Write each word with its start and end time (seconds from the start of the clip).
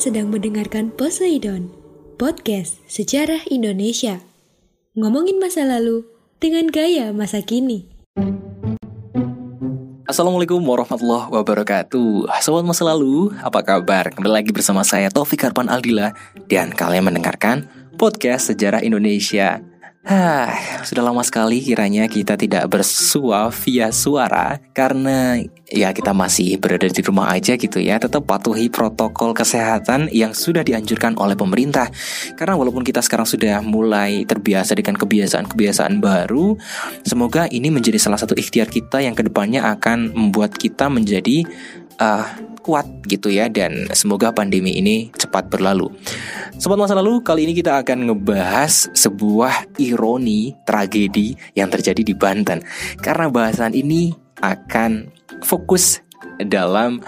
Sedang 0.00 0.32
mendengarkan 0.32 0.88
Poseidon, 0.96 1.68
podcast 2.16 2.80
sejarah 2.88 3.44
Indonesia. 3.52 4.24
Ngomongin 4.96 5.36
masa 5.36 5.68
lalu 5.68 6.08
dengan 6.40 6.72
gaya 6.72 7.12
masa 7.12 7.44
kini. 7.44 7.84
Assalamualaikum 10.08 10.56
warahmatullahi 10.64 11.28
wabarakatuh 11.28 12.32
Sobat 12.40 12.64
masa 12.64 12.88
lalu, 12.88 13.28
apa 13.44 13.60
kabar? 13.60 14.08
Kembali 14.08 14.40
lagi 14.40 14.56
bersama 14.56 14.80
saya 14.88 15.12
Taufik 15.12 15.44
Harpan 15.44 15.68
Aldila 15.68 16.16
Dan 16.48 16.72
kalian 16.72 17.04
mendengarkan 17.04 17.68
podcast 18.00 18.48
Sejarah 18.48 18.80
Indonesia 18.80 19.60
Hah, 20.00 20.80
sudah 20.88 21.04
lama 21.04 21.20
sekali 21.20 21.60
kiranya 21.60 22.08
kita 22.08 22.32
tidak 22.40 22.64
bersua 22.72 23.52
via 23.52 23.92
suara 23.92 24.56
karena 24.72 25.36
ya 25.68 25.92
kita 25.92 26.16
masih 26.16 26.56
berada 26.56 26.88
di 26.88 27.04
rumah 27.04 27.28
aja 27.28 27.52
gitu 27.60 27.76
ya. 27.76 28.00
Tetap 28.00 28.24
patuhi 28.24 28.72
protokol 28.72 29.36
kesehatan 29.36 30.08
yang 30.08 30.32
sudah 30.32 30.64
dianjurkan 30.64 31.20
oleh 31.20 31.36
pemerintah. 31.36 31.92
Karena 32.32 32.56
walaupun 32.56 32.80
kita 32.80 33.04
sekarang 33.04 33.28
sudah 33.28 33.60
mulai 33.60 34.24
terbiasa 34.24 34.72
dengan 34.72 34.96
kebiasaan-kebiasaan 34.96 36.00
baru, 36.00 36.56
semoga 37.04 37.44
ini 37.52 37.68
menjadi 37.68 38.00
salah 38.00 38.16
satu 38.16 38.32
ikhtiar 38.32 38.72
kita 38.72 39.04
yang 39.04 39.12
ke 39.12 39.28
depannya 39.28 39.68
akan 39.68 40.16
membuat 40.16 40.56
kita 40.56 40.88
menjadi 40.88 41.44
uh, 42.00 42.24
kuat 42.64 42.88
gitu 43.06 43.28
ya 43.28 43.46
dan 43.52 43.88
semoga 43.92 44.32
pandemi 44.32 44.76
ini 44.76 45.12
cepat 45.14 45.52
berlalu. 45.52 45.92
Sobat 46.56 46.76
masa 46.80 46.96
lalu, 46.96 47.20
kali 47.24 47.44
ini 47.48 47.52
kita 47.56 47.80
akan 47.80 48.10
ngebahas 48.10 48.92
sebuah 48.92 49.76
ironi 49.80 50.56
tragedi 50.64 51.36
yang 51.56 51.68
terjadi 51.68 52.00
di 52.00 52.12
Banten. 52.16 52.64
Karena 53.00 53.28
bahasan 53.28 53.76
ini 53.76 54.12
akan 54.40 55.08
fokus 55.44 56.04
dalam 56.40 57.00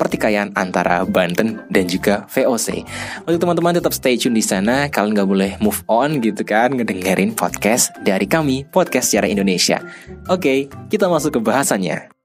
pertikaian 0.00 0.48
antara 0.56 1.04
Banten 1.04 1.60
dan 1.68 1.84
juga 1.84 2.24
VOC. 2.32 2.86
Untuk 3.28 3.44
teman-teman 3.44 3.76
tetap 3.76 3.92
stay 3.92 4.16
tune 4.16 4.32
di 4.32 4.40
sana, 4.40 4.88
kalian 4.88 5.12
nggak 5.12 5.28
boleh 5.28 5.52
move 5.60 5.84
on 5.92 6.24
gitu 6.24 6.40
kan, 6.40 6.72
ngedengerin 6.72 7.36
podcast 7.36 7.92
dari 8.00 8.24
kami, 8.24 8.64
podcast 8.64 9.12
secara 9.12 9.28
Indonesia. 9.28 9.84
Oke, 10.32 10.72
kita 10.88 11.04
masuk 11.10 11.36
ke 11.36 11.40
bahasannya. 11.44 12.19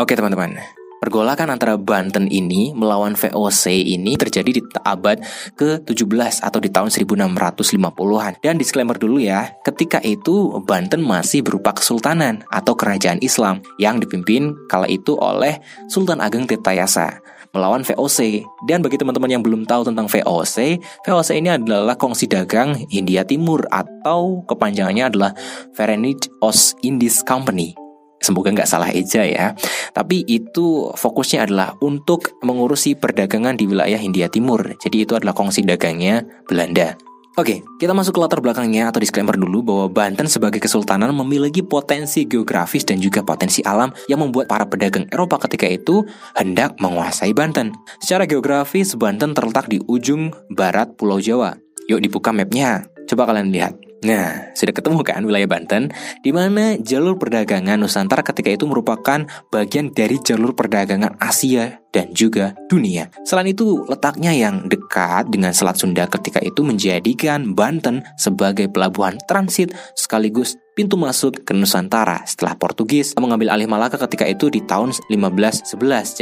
Oke 0.00 0.16
teman-teman, 0.16 0.56
Pergolakan 1.02 1.50
antara 1.50 1.74
Banten 1.74 2.30
ini 2.30 2.70
melawan 2.78 3.18
VOC 3.18 3.74
ini 3.74 4.14
terjadi 4.14 4.54
di 4.54 4.62
abad 4.86 5.18
ke-17 5.58 6.46
atau 6.46 6.62
di 6.62 6.70
tahun 6.70 6.94
1650-an. 6.94 8.38
Dan 8.38 8.54
disclaimer 8.54 8.94
dulu 8.94 9.18
ya, 9.18 9.50
ketika 9.66 9.98
itu 9.98 10.62
Banten 10.62 11.02
masih 11.02 11.42
berupa 11.42 11.74
kesultanan 11.74 12.46
atau 12.54 12.78
kerajaan 12.78 13.18
Islam 13.18 13.66
yang 13.82 13.98
dipimpin 13.98 14.54
kala 14.70 14.86
itu 14.86 15.18
oleh 15.18 15.58
Sultan 15.90 16.22
Ageng 16.22 16.46
Tirtayasa 16.46 17.18
melawan 17.50 17.82
VOC. 17.82 18.46
Dan 18.70 18.78
bagi 18.86 18.94
teman-teman 18.94 19.26
yang 19.26 19.42
belum 19.42 19.66
tahu 19.66 19.90
tentang 19.90 20.06
VOC, 20.06 20.78
VOC 21.02 21.30
ini 21.34 21.50
adalah 21.50 21.98
kongsi 21.98 22.30
dagang 22.30 22.78
India 22.94 23.26
Timur 23.26 23.66
atau 23.74 24.46
kepanjangannya 24.46 25.10
adalah 25.10 25.34
Verenigd 25.74 26.30
Oost 26.38 26.78
Indies 26.86 27.26
Company 27.26 27.81
Semoga 28.22 28.54
nggak 28.54 28.70
salah 28.70 28.88
eja 28.94 29.26
ya. 29.26 29.58
Tapi 29.90 30.22
itu 30.30 30.94
fokusnya 30.94 31.50
adalah 31.50 31.74
untuk 31.82 32.38
mengurusi 32.46 32.94
perdagangan 32.94 33.58
di 33.58 33.66
wilayah 33.66 33.98
Hindia 33.98 34.30
Timur. 34.30 34.78
Jadi 34.78 35.02
itu 35.02 35.18
adalah 35.18 35.34
kongsi 35.34 35.66
dagangnya 35.66 36.22
Belanda. 36.46 36.94
Oke, 37.32 37.64
kita 37.80 37.96
masuk 37.96 38.12
ke 38.12 38.20
latar 38.20 38.44
belakangnya 38.44 38.92
atau 38.92 39.00
disclaimer 39.00 39.32
dulu 39.32 39.64
bahwa 39.64 39.86
Banten 39.88 40.28
sebagai 40.28 40.60
kesultanan 40.60 41.16
memiliki 41.16 41.64
potensi 41.64 42.28
geografis 42.28 42.84
dan 42.84 43.00
juga 43.00 43.24
potensi 43.24 43.64
alam 43.64 43.88
yang 44.04 44.20
membuat 44.20 44.52
para 44.52 44.68
pedagang 44.68 45.08
Eropa 45.08 45.40
ketika 45.48 45.64
itu 45.64 46.04
hendak 46.36 46.76
menguasai 46.76 47.32
Banten. 47.32 47.72
Secara 48.04 48.28
geografis, 48.28 48.92
Banten 49.00 49.32
terletak 49.32 49.72
di 49.72 49.80
ujung 49.88 50.28
barat 50.52 50.92
Pulau 51.00 51.24
Jawa. 51.24 51.56
Yuk 51.88 52.04
dibuka 52.04 52.36
mapnya, 52.36 52.84
coba 53.08 53.32
kalian 53.32 53.48
lihat. 53.48 53.91
Nah, 54.02 54.50
sudah 54.58 54.74
ketemu 54.74 54.98
kan 55.06 55.22
wilayah 55.22 55.46
Banten, 55.46 55.94
di 56.26 56.34
mana 56.34 56.74
jalur 56.78 57.18
perdagangan 57.18 57.78
Nusantara 57.78 58.26
ketika 58.26 58.50
itu 58.50 58.66
merupakan 58.66 59.26
bagian 59.50 59.94
dari 59.94 60.18
jalur 60.18 60.58
perdagangan 60.58 61.18
Asia 61.22 61.81
dan 61.92 62.10
juga 62.16 62.56
dunia. 62.66 63.12
Selain 63.22 63.46
itu, 63.46 63.84
letaknya 63.86 64.32
yang 64.32 64.66
dekat 64.66 65.28
dengan 65.28 65.52
Selat 65.52 65.78
Sunda 65.78 66.08
ketika 66.08 66.40
itu 66.40 66.64
menjadikan 66.64 67.52
Banten 67.52 68.02
sebagai 68.16 68.66
pelabuhan 68.72 69.20
transit 69.28 69.76
sekaligus 69.92 70.56
pintu 70.72 70.96
masuk 70.96 71.44
ke 71.44 71.52
Nusantara 71.52 72.24
setelah 72.24 72.56
Portugis 72.56 73.12
mengambil 73.20 73.52
alih 73.52 73.68
Malaka 73.68 74.00
ketika 74.08 74.24
itu 74.24 74.48
di 74.48 74.64
tahun 74.64 74.96
1511. 75.12 75.68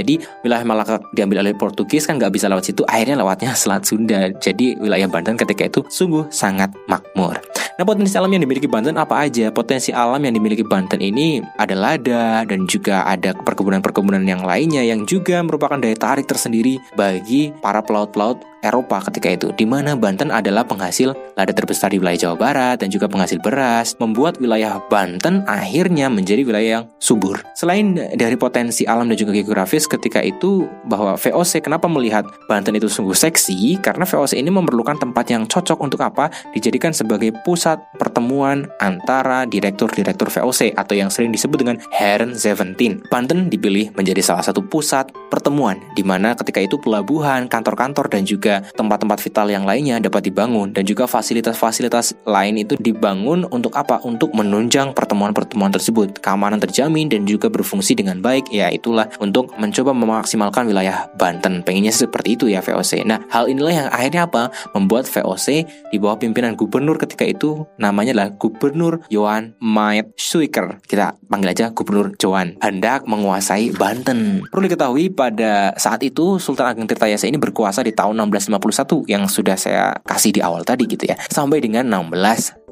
Jadi 0.02 0.18
wilayah 0.42 0.66
Malaka 0.66 0.98
diambil 1.14 1.46
alih 1.46 1.54
Portugis 1.54 2.10
kan 2.10 2.18
nggak 2.18 2.34
bisa 2.34 2.50
lewat 2.50 2.66
situ, 2.66 2.82
akhirnya 2.90 3.22
lewatnya 3.22 3.54
Selat 3.60 3.86
Sunda. 3.86 4.34
Jadi 4.42 4.74
wilayah 4.82 5.06
Banten 5.06 5.38
ketika 5.38 5.70
itu 5.70 5.86
sungguh 5.86 6.26
sangat 6.34 6.74
makmur. 6.90 7.38
Nah 7.78 7.88
potensi 7.88 8.12
alam 8.12 8.28
yang 8.28 8.44
dimiliki 8.44 8.68
Banten 8.68 8.98
apa 9.00 9.24
aja? 9.24 9.48
Potensi 9.48 9.88
alam 9.94 10.20
yang 10.20 10.36
dimiliki 10.36 10.66
Banten 10.66 11.00
ini 11.00 11.40
ada 11.56 11.72
lada 11.72 12.44
dan 12.44 12.68
juga 12.68 13.06
ada 13.06 13.32
perkebunan-perkebunan 13.32 14.20
yang 14.26 14.44
lainnya 14.44 14.84
yang 14.84 15.08
juga 15.08 15.40
merupakan 15.40 15.59
daya 15.82 15.96
tarik 15.98 16.24
tersendiri 16.24 16.80
bagi 16.96 17.52
para 17.60 17.84
pelaut-pelaut 17.84 18.49
Eropa 18.60 19.00
ketika 19.08 19.28
itu, 19.32 19.48
di 19.56 19.64
mana 19.64 19.96
Banten 19.96 20.28
adalah 20.28 20.64
penghasil 20.68 21.16
lada 21.36 21.52
terbesar 21.52 21.92
di 21.92 21.98
wilayah 22.00 22.28
Jawa 22.28 22.36
Barat 22.36 22.76
dan 22.84 22.92
juga 22.92 23.08
penghasil 23.08 23.40
beras, 23.40 23.96
membuat 23.96 24.36
wilayah 24.36 24.80
Banten 24.92 25.44
akhirnya 25.48 26.12
menjadi 26.12 26.44
wilayah 26.44 26.70
yang 26.80 26.84
subur. 27.00 27.40
Selain 27.56 27.96
dari 27.96 28.36
potensi 28.36 28.84
alam 28.84 29.08
dan 29.08 29.16
juga 29.16 29.32
geografis 29.32 29.88
ketika 29.88 30.20
itu, 30.20 30.68
bahwa 30.84 31.16
VOC 31.16 31.64
kenapa 31.64 31.88
melihat 31.88 32.28
Banten 32.50 32.76
itu 32.76 32.88
sungguh 32.88 33.16
seksi? 33.16 33.80
Karena 33.80 34.04
VOC 34.04 34.36
ini 34.36 34.52
memerlukan 34.52 35.00
tempat 35.00 35.24
yang 35.32 35.48
cocok 35.48 35.78
untuk 35.80 36.00
apa? 36.04 36.28
Dijadikan 36.52 36.92
sebagai 36.92 37.32
pusat 37.46 37.80
pertemuan 37.96 38.68
antara 38.82 39.48
direktur-direktur 39.48 40.28
VOC 40.28 40.76
atau 40.76 40.94
yang 40.96 41.08
sering 41.08 41.32
disebut 41.32 41.64
dengan 41.64 41.76
Heren 41.94 42.36
Seventeen. 42.36 43.00
Banten 43.08 43.48
dipilih 43.48 43.94
menjadi 43.96 44.20
salah 44.20 44.44
satu 44.44 44.60
pusat 44.60 45.08
pertemuan, 45.32 45.80
di 45.96 46.04
mana 46.04 46.36
ketika 46.36 46.60
itu 46.60 46.76
pelabuhan, 46.76 47.48
kantor-kantor, 47.48 48.10
dan 48.10 48.26
juga 48.26 48.49
juga 48.50 48.66
tempat-tempat 48.74 49.18
vital 49.22 49.46
yang 49.46 49.62
lainnya 49.62 50.02
dapat 50.02 50.26
dibangun 50.26 50.74
dan 50.74 50.82
juga 50.82 51.06
fasilitas-fasilitas 51.06 52.18
lain 52.26 52.58
itu 52.58 52.74
dibangun 52.82 53.46
untuk 53.54 53.78
apa? 53.78 54.02
Untuk 54.02 54.34
menunjang 54.34 54.90
pertemuan-pertemuan 54.90 55.70
tersebut. 55.70 56.18
Keamanan 56.18 56.58
terjamin 56.58 57.06
dan 57.06 57.22
juga 57.22 57.46
berfungsi 57.46 57.94
dengan 57.94 58.18
baik. 58.18 58.50
Ya 58.50 58.66
itulah 58.74 59.06
untuk 59.22 59.54
mencoba 59.54 59.94
memaksimalkan 59.94 60.66
wilayah 60.66 61.06
Banten. 61.14 61.62
Pengennya 61.62 61.94
seperti 61.94 62.34
itu 62.34 62.50
ya 62.50 62.58
VOC. 62.58 63.06
Nah, 63.06 63.22
hal 63.30 63.46
inilah 63.46 63.86
yang 63.86 63.88
akhirnya 63.92 64.26
apa? 64.26 64.50
Membuat 64.74 65.06
VOC 65.06 65.62
di 65.94 65.96
bawah 66.02 66.18
pimpinan 66.18 66.58
gubernur 66.58 66.98
ketika 66.98 67.22
itu 67.22 67.62
namanya 67.78 68.10
adalah 68.16 68.30
Gubernur 68.34 69.04
Johan 69.12 69.54
Maet 69.62 70.16
Suiker. 70.18 70.82
Kita 70.82 71.14
panggil 71.28 71.54
aja 71.54 71.70
Gubernur 71.70 72.16
Johan 72.18 72.58
hendak 72.58 73.06
menguasai 73.06 73.70
Banten. 73.76 74.42
Perlu 74.48 74.66
diketahui 74.66 75.12
pada 75.12 75.76
saat 75.76 76.00
itu 76.02 76.40
Sultan 76.40 76.72
Ageng 76.72 76.88
Tirtayasa 76.88 77.28
ini 77.28 77.36
berkuasa 77.36 77.84
di 77.84 77.92
tahun 77.92 78.16
16 78.16 78.39
1951 78.40 79.06
yang 79.06 79.28
sudah 79.28 79.56
saya 79.60 79.94
kasih 80.02 80.34
di 80.34 80.40
awal 80.40 80.64
tadi 80.64 80.88
gitu 80.88 81.04
ya. 81.04 81.16
Sampai 81.28 81.60
dengan 81.60 81.86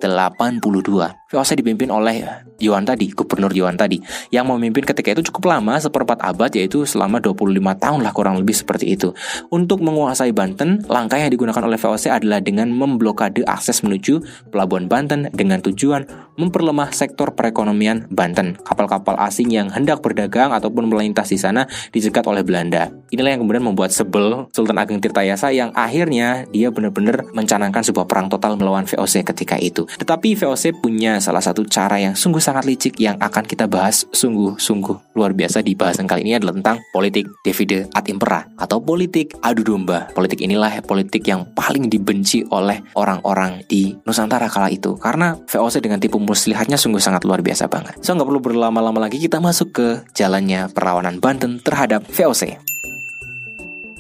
1682 0.01 1.19
VOC 1.29 1.61
dipimpin 1.61 1.93
oleh 1.93 2.25
Yohan 2.57 2.89
tadi, 2.89 3.13
Gubernur 3.13 3.53
Yohan 3.53 3.77
tadi, 3.77 4.01
yang 4.33 4.49
memimpin 4.49 4.81
ketika 4.81 5.13
itu 5.13 5.29
cukup 5.29 5.53
lama, 5.53 5.77
seperempat 5.77 6.25
abad, 6.25 6.49
yaitu 6.57 6.89
selama 6.89 7.21
25 7.21 7.53
tahun 7.77 8.01
lah 8.01 8.17
kurang 8.17 8.41
lebih 8.41 8.57
seperti 8.57 8.97
itu. 8.97 9.13
Untuk 9.53 9.85
menguasai 9.85 10.33
Banten, 10.33 10.89
langkah 10.89 11.21
yang 11.21 11.29
digunakan 11.29 11.61
oleh 11.61 11.77
VOC 11.77 12.09
adalah 12.09 12.41
dengan 12.41 12.73
memblokade 12.73 13.45
akses 13.45 13.85
menuju 13.85 14.25
Pelabuhan 14.49 14.89
Banten 14.89 15.29
dengan 15.37 15.61
tujuan 15.61 16.09
memperlemah 16.41 16.97
sektor 16.97 17.37
perekonomian 17.37 18.09
Banten. 18.09 18.57
Kapal-kapal 18.65 19.21
asing 19.21 19.53
yang 19.53 19.69
hendak 19.69 20.01
berdagang 20.01 20.57
ataupun 20.57 20.89
melintas 20.89 21.29
di 21.29 21.37
sana 21.37 21.69
dicegat 21.93 22.25
oleh 22.25 22.41
Belanda. 22.41 22.89
Inilah 23.13 23.37
yang 23.37 23.45
kemudian 23.45 23.65
membuat 23.69 23.93
sebel 23.93 24.49
Sultan 24.57 24.81
Ageng 24.81 25.03
Tirtayasa 25.03 25.53
yang 25.53 25.77
akhirnya 25.77 26.49
dia 26.49 26.73
benar-benar 26.73 27.29
mencanangkan 27.37 27.85
sebuah 27.85 28.09
perang 28.09 28.33
total 28.33 28.57
melawan 28.57 28.89
VOC 28.89 29.29
ketika 29.29 29.61
itu. 29.61 29.85
Tetapi 29.97 30.37
VOC 30.37 30.85
punya 30.85 31.17
salah 31.23 31.41
satu 31.41 31.65
cara 31.65 31.97
yang 31.97 32.13
sungguh 32.13 32.43
sangat 32.43 32.69
licik 32.69 33.01
yang 33.01 33.17
akan 33.17 33.49
kita 33.49 33.65
bahas 33.65 34.05
sungguh-sungguh 34.13 35.17
luar 35.17 35.33
biasa 35.33 35.65
di 35.65 35.73
bahasan 35.73 36.05
kali 36.05 36.29
ini 36.29 36.37
adalah 36.37 36.53
tentang 36.53 36.77
politik 36.93 37.25
divide 37.41 37.89
ad 37.97 38.05
impera 38.13 38.45
atau 38.61 38.83
politik 38.83 39.33
adu 39.41 39.65
domba. 39.65 40.11
Politik 40.13 40.45
inilah 40.45 40.85
politik 40.85 41.25
yang 41.25 41.49
paling 41.57 41.89
dibenci 41.89 42.45
oleh 42.53 42.85
orang-orang 42.99 43.65
di 43.65 43.97
Nusantara 44.05 44.53
kala 44.53 44.69
itu 44.69 45.01
karena 45.01 45.39
VOC 45.49 45.81
dengan 45.81 46.03
tipu 46.03 46.21
muslihatnya 46.21 46.77
sungguh 46.77 47.01
sangat 47.01 47.25
luar 47.25 47.41
biasa 47.41 47.71
banget. 47.71 47.97
So 48.05 48.13
nggak 48.13 48.29
perlu 48.29 48.41
berlama-lama 48.45 49.09
lagi 49.09 49.17
kita 49.23 49.41
masuk 49.41 49.73
ke 49.73 49.89
jalannya 50.13 50.69
perlawanan 50.75 51.23
Banten 51.23 51.63
terhadap 51.63 52.05
VOC. 52.11 52.59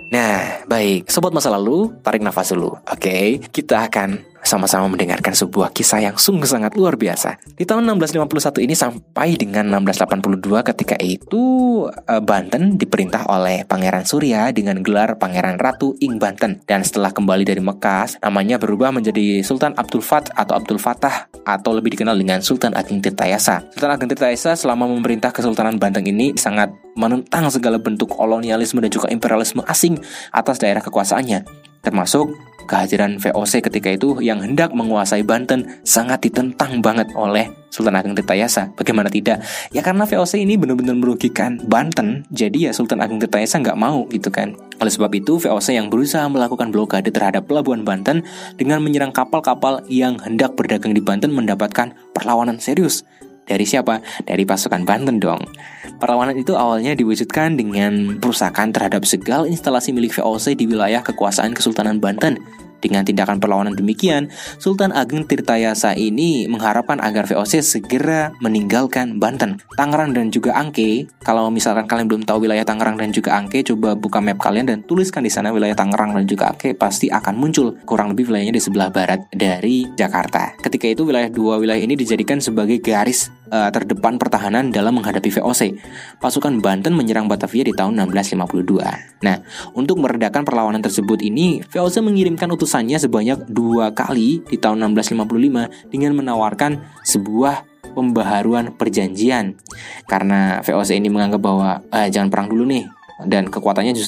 Nah, 0.09 0.65
baik, 0.65 1.13
sobat 1.13 1.37
masa 1.37 1.53
lalu, 1.53 1.93
tarik 2.01 2.25
nafas 2.25 2.57
dulu. 2.57 2.81
Oke, 2.89 3.45
kita 3.53 3.93
akan 3.93 4.25
sama-sama 4.49 4.89
mendengarkan 4.89 5.37
sebuah 5.37 5.77
kisah 5.77 6.01
yang 6.01 6.17
sungguh 6.17 6.49
sangat 6.49 6.73
luar 6.73 6.97
biasa. 6.97 7.37
Di 7.53 7.69
tahun 7.69 7.85
1651 8.01 8.65
ini 8.65 8.73
sampai 8.73 9.37
dengan 9.37 9.69
1682 9.85 10.65
ketika 10.73 10.97
itu 10.97 11.45
eh, 11.93 12.23
Banten 12.25 12.81
diperintah 12.81 13.29
oleh 13.29 13.69
Pangeran 13.69 14.09
Surya 14.09 14.49
dengan 14.57 14.81
gelar 14.81 15.21
Pangeran 15.21 15.61
Ratu 15.61 15.93
Ing 16.01 16.17
Banten. 16.17 16.65
Dan 16.65 16.81
setelah 16.81 17.13
kembali 17.13 17.45
dari 17.45 17.61
Mekah, 17.61 18.25
namanya 18.25 18.57
berubah 18.57 18.89
menjadi 18.89 19.45
Sultan 19.45 19.77
Abdul 19.77 20.01
Fat 20.01 20.33
atau 20.33 20.57
Abdul 20.57 20.81
Fatah 20.81 21.29
atau 21.45 21.77
lebih 21.77 21.93
dikenal 21.93 22.17
dengan 22.17 22.41
Sultan 22.41 22.73
Ageng 22.73 23.05
Tirtayasa. 23.05 23.69
Sultan 23.77 23.93
Ageng 23.93 24.09
Tirtayasa 24.09 24.57
selama 24.57 24.89
memerintah 24.89 25.29
Kesultanan 25.29 25.77
Banten 25.77 26.09
ini 26.09 26.33
sangat 26.41 26.73
menentang 26.97 27.53
segala 27.53 27.77
bentuk 27.77 28.09
kolonialisme 28.09 28.81
dan 28.81 28.89
juga 28.89 29.13
imperialisme 29.13 29.61
asing 29.69 30.01
atas 30.33 30.57
daerah 30.57 30.81
kekuasaannya, 30.81 31.45
termasuk 31.85 32.33
kehadiran 32.69 33.17
VOC 33.17 33.65
ketika 33.65 33.89
itu 33.89 34.21
yang 34.21 34.45
hendak 34.45 34.77
menguasai 34.77 35.25
Banten 35.25 35.81
sangat 35.83 36.21
ditentang 36.29 36.85
banget 36.85 37.09
oleh 37.17 37.49
Sultan 37.73 37.97
Ageng 37.97 38.17
Tirtayasa. 38.17 38.73
Bagaimana 38.77 39.09
tidak? 39.09 39.45
Ya 39.73 39.81
karena 39.81 40.05
VOC 40.05 40.45
ini 40.45 40.61
benar-benar 40.61 40.97
merugikan 40.97 41.61
Banten, 41.65 42.29
jadi 42.29 42.71
ya 42.71 42.73
Sultan 42.77 43.01
Ageng 43.01 43.21
Tirtayasa 43.21 43.61
nggak 43.65 43.79
mau 43.81 44.05
gitu 44.13 44.29
kan. 44.29 44.57
Oleh 44.81 44.93
sebab 44.93 45.11
itu, 45.17 45.41
VOC 45.41 45.77
yang 45.77 45.89
berusaha 45.89 46.25
melakukan 46.29 46.69
blokade 46.69 47.09
terhadap 47.09 47.49
pelabuhan 47.49 47.85
Banten 47.85 48.25
dengan 48.61 48.85
menyerang 48.85 49.13
kapal-kapal 49.13 49.85
yang 49.89 50.21
hendak 50.21 50.57
berdagang 50.57 50.93
di 50.93 51.01
Banten 51.01 51.33
mendapatkan 51.33 51.97
perlawanan 52.13 52.61
serius. 52.61 53.05
Dari 53.49 53.65
siapa? 53.65 54.05
Dari 54.29 54.45
pasukan 54.45 54.85
Banten 54.85 55.17
dong. 55.17 55.41
Perlawanan 55.99 56.37
itu 56.39 56.55
awalnya 56.55 56.95
diwujudkan 56.95 57.59
dengan 57.59 58.21
perusakan 58.23 58.71
terhadap 58.71 59.03
segala 59.03 59.49
instalasi 59.49 59.91
milik 59.91 60.15
VOC 60.15 60.55
di 60.55 60.69
wilayah 60.69 61.03
kekuasaan 61.03 61.57
Kesultanan 61.57 61.99
Banten 61.99 62.39
dengan 62.79 63.03
tindakan 63.03 63.43
perlawanan 63.43 63.75
demikian, 63.75 64.31
Sultan 64.63 64.95
Ageng 64.95 65.27
Tirtayasa 65.27 65.99
ini 65.99 66.47
mengharapkan 66.47 67.03
agar 67.03 67.27
VOC 67.27 67.63
segera 67.63 68.31
meninggalkan 68.39 69.19
Banten. 69.19 69.59
Tangerang 69.75 70.15
dan 70.15 70.31
juga 70.31 70.55
Angke, 70.55 71.11
kalau 71.27 71.51
misalkan 71.51 71.91
kalian 71.91 72.07
belum 72.07 72.23
tahu 72.23 72.47
wilayah 72.47 72.63
Tangerang 72.63 72.95
dan 72.99 73.11
juga 73.11 73.35
Angke, 73.35 73.67
coba 73.67 73.99
buka 73.99 74.23
map 74.23 74.39
kalian 74.39 74.71
dan 74.71 74.79
tuliskan 74.87 75.27
di 75.27 75.31
sana 75.31 75.51
wilayah 75.51 75.75
Tangerang 75.75 76.15
dan 76.15 76.25
juga 76.31 76.55
Angke 76.55 76.75
pasti 76.79 77.11
akan 77.11 77.35
muncul. 77.35 77.75
Kurang 77.83 78.15
lebih 78.15 78.31
wilayahnya 78.31 78.55
di 78.55 78.63
sebelah 78.63 78.95
barat 78.95 79.27
dari 79.35 79.87
Jakarta. 79.99 80.55
Ketika 80.63 80.87
itu 80.87 81.03
wilayah 81.03 81.29
dua 81.31 81.59
wilayah 81.59 81.83
ini 81.83 81.99
dijadikan 81.99 82.39
sebagai 82.39 82.79
garis 82.79 83.31
uh, 83.49 83.71
terdepan 83.73 84.17
pertahanan 84.17 84.71
dalam 84.71 84.97
menghadapi 84.97 85.29
VOC. 85.29 85.77
Pasukan 86.21 86.61
Banten 86.61 86.95
menyerang 86.95 87.27
Batavia 87.27 87.65
di 87.65 87.75
tahun 87.75 87.97
1652. 88.09 89.25
Nah, 89.25 89.37
untuk 89.75 90.01
meredakan 90.01 90.45
perlawanan 90.45 90.81
tersebut 90.85 91.21
ini, 91.25 91.61
VOC 91.65 92.01
mengirimkan 92.05 92.49
utusannya 92.53 92.97
sebanyak 93.01 93.49
dua 93.51 93.93
kali 93.93 94.45
di 94.47 94.57
tahun 94.57 94.95
1655 94.97 95.91
dengan 95.93 96.13
menawarkan 96.17 96.81
sebuah 97.05 97.65
pembaharuan 97.93 98.77
perjanjian. 98.77 99.59
Karena 100.07 100.61
VOC 100.63 101.01
ini 101.01 101.09
menganggap 101.11 101.41
bahwa 101.43 101.83
eh, 101.91 102.09
jangan 102.13 102.31
perang 102.31 102.49
dulu 102.53 102.65
nih, 102.69 102.98
dan 103.27 103.51
kekuatannya 103.51 103.99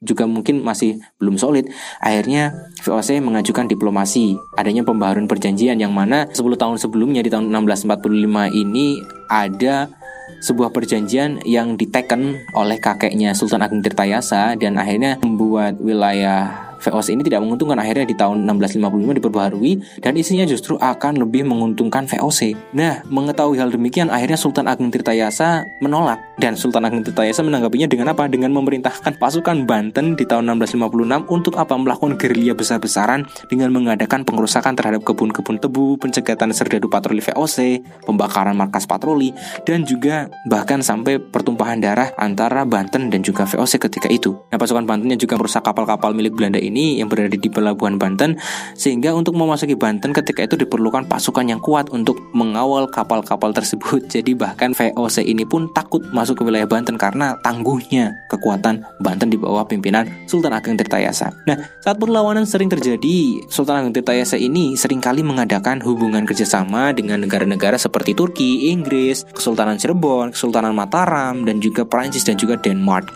juga 0.00 0.24
mungkin 0.24 0.64
masih 0.64 1.02
belum 1.20 1.36
solid. 1.36 1.68
Akhirnya 2.00 2.72
VOC 2.80 3.20
mengajukan 3.20 3.68
diplomasi, 3.68 4.40
adanya 4.56 4.80
pembaharuan 4.86 5.28
perjanjian 5.28 5.76
yang 5.76 5.92
mana 5.92 6.30
10 6.32 6.40
tahun 6.56 6.80
sebelumnya 6.80 7.20
di 7.20 7.28
tahun 7.28 7.52
1645 7.52 8.54
ini 8.56 9.04
ada 9.28 9.92
sebuah 10.40 10.72
perjanjian 10.72 11.44
yang 11.44 11.76
diteken 11.76 12.52
oleh 12.56 12.80
kakeknya 12.80 13.36
Sultan 13.36 13.64
Ageng 13.64 13.84
Tirtayasa 13.84 14.56
dan 14.56 14.80
akhirnya 14.80 15.20
membuat 15.20 15.80
wilayah 15.80 16.63
VOC 16.84 17.16
ini 17.16 17.22
tidak 17.24 17.40
menguntungkan 17.40 17.80
akhirnya 17.80 18.04
di 18.04 18.12
tahun 18.12 18.44
1655 18.44 19.18
diperbaharui 19.24 19.72
dan 20.04 20.12
isinya 20.20 20.44
justru 20.44 20.76
akan 20.76 21.24
lebih 21.24 21.48
menguntungkan 21.48 22.04
VOC. 22.04 22.52
Nah, 22.76 23.00
mengetahui 23.08 23.56
hal 23.56 23.72
demikian 23.72 24.12
akhirnya 24.12 24.36
Sultan 24.36 24.68
Ageng 24.68 24.92
Tirtayasa 24.92 25.64
menolak 25.80 26.20
dan 26.36 26.58
Sultan 26.58 26.84
Ageng 26.84 27.00
Tirtayasa 27.06 27.40
menanggapinya 27.40 27.88
dengan 27.88 28.12
apa? 28.12 28.28
Dengan 28.28 28.52
memerintahkan 28.52 29.16
pasukan 29.16 29.64
Banten 29.64 30.18
di 30.18 30.28
tahun 30.28 30.52
1656 30.60 31.32
untuk 31.32 31.56
apa? 31.56 31.72
Melakukan 31.78 32.20
gerilya 32.20 32.52
besar-besaran 32.52 33.24
dengan 33.48 33.72
mengadakan 33.72 34.26
pengerusakan 34.28 34.76
terhadap 34.76 35.06
kebun-kebun 35.06 35.56
tebu, 35.56 35.96
pencegatan 35.96 36.52
serdadu 36.52 36.90
patroli 36.90 37.24
VOC, 37.24 37.80
pembakaran 38.04 38.52
markas 38.58 38.84
patroli 38.84 39.32
dan 39.64 39.86
juga 39.86 40.28
bahkan 40.50 40.84
sampai 40.84 41.22
pertumpahan 41.22 41.80
darah 41.80 42.12
antara 42.20 42.66
Banten 42.66 43.08
dan 43.08 43.22
juga 43.22 43.46
VOC 43.46 43.78
ketika 43.88 44.10
itu. 44.10 44.34
Nah, 44.50 44.58
pasukan 44.58 44.84
Bantennya 44.84 45.16
juga 45.16 45.38
merusak 45.38 45.62
kapal-kapal 45.62 46.12
milik 46.12 46.34
Belanda 46.34 46.58
ini 46.58 46.73
ini 46.74 46.98
yang 46.98 47.06
berada 47.06 47.30
di 47.30 47.46
pelabuhan 47.46 47.94
Banten 47.94 48.34
sehingga 48.74 49.14
untuk 49.14 49.38
memasuki 49.38 49.78
Banten 49.78 50.10
ketika 50.10 50.42
itu 50.42 50.58
diperlukan 50.58 51.06
pasukan 51.06 51.46
yang 51.46 51.62
kuat 51.62 51.94
untuk 51.94 52.18
mengawal 52.34 52.90
kapal-kapal 52.90 53.54
tersebut. 53.54 54.02
Jadi 54.14 54.34
bahkan 54.34 54.74
VOC 54.74 55.22
ini 55.22 55.46
pun 55.46 55.70
takut 55.70 56.02
masuk 56.10 56.42
ke 56.42 56.42
wilayah 56.42 56.66
Banten 56.66 56.98
karena 56.98 57.38
tangguhnya 57.46 58.10
kekuatan 58.26 58.82
Banten 58.98 59.30
di 59.30 59.38
bawah 59.38 59.62
pimpinan 59.62 60.10
Sultan 60.26 60.50
Ageng 60.50 60.74
Tirtayasa. 60.74 61.30
Nah, 61.46 61.56
saat 61.78 61.94
perlawanan 62.02 62.42
sering 62.42 62.66
terjadi, 62.66 63.46
Sultan 63.46 63.86
Ageng 63.86 63.94
Tirtayasa 63.94 64.34
ini 64.34 64.74
sering 64.74 64.98
kali 64.98 65.22
mengadakan 65.22 65.78
hubungan 65.86 66.26
kerjasama 66.26 66.90
dengan 66.90 67.22
negara-negara 67.22 67.78
seperti 67.78 68.18
Turki, 68.18 68.74
Inggris, 68.74 69.22
Kesultanan 69.30 69.78
Cirebon, 69.78 70.34
Kesultanan 70.34 70.74
Mataram, 70.74 71.46
dan 71.46 71.62
juga 71.62 71.86
Prancis 71.86 72.26
dan 72.26 72.34
juga 72.34 72.58
Denmark. 72.58 73.14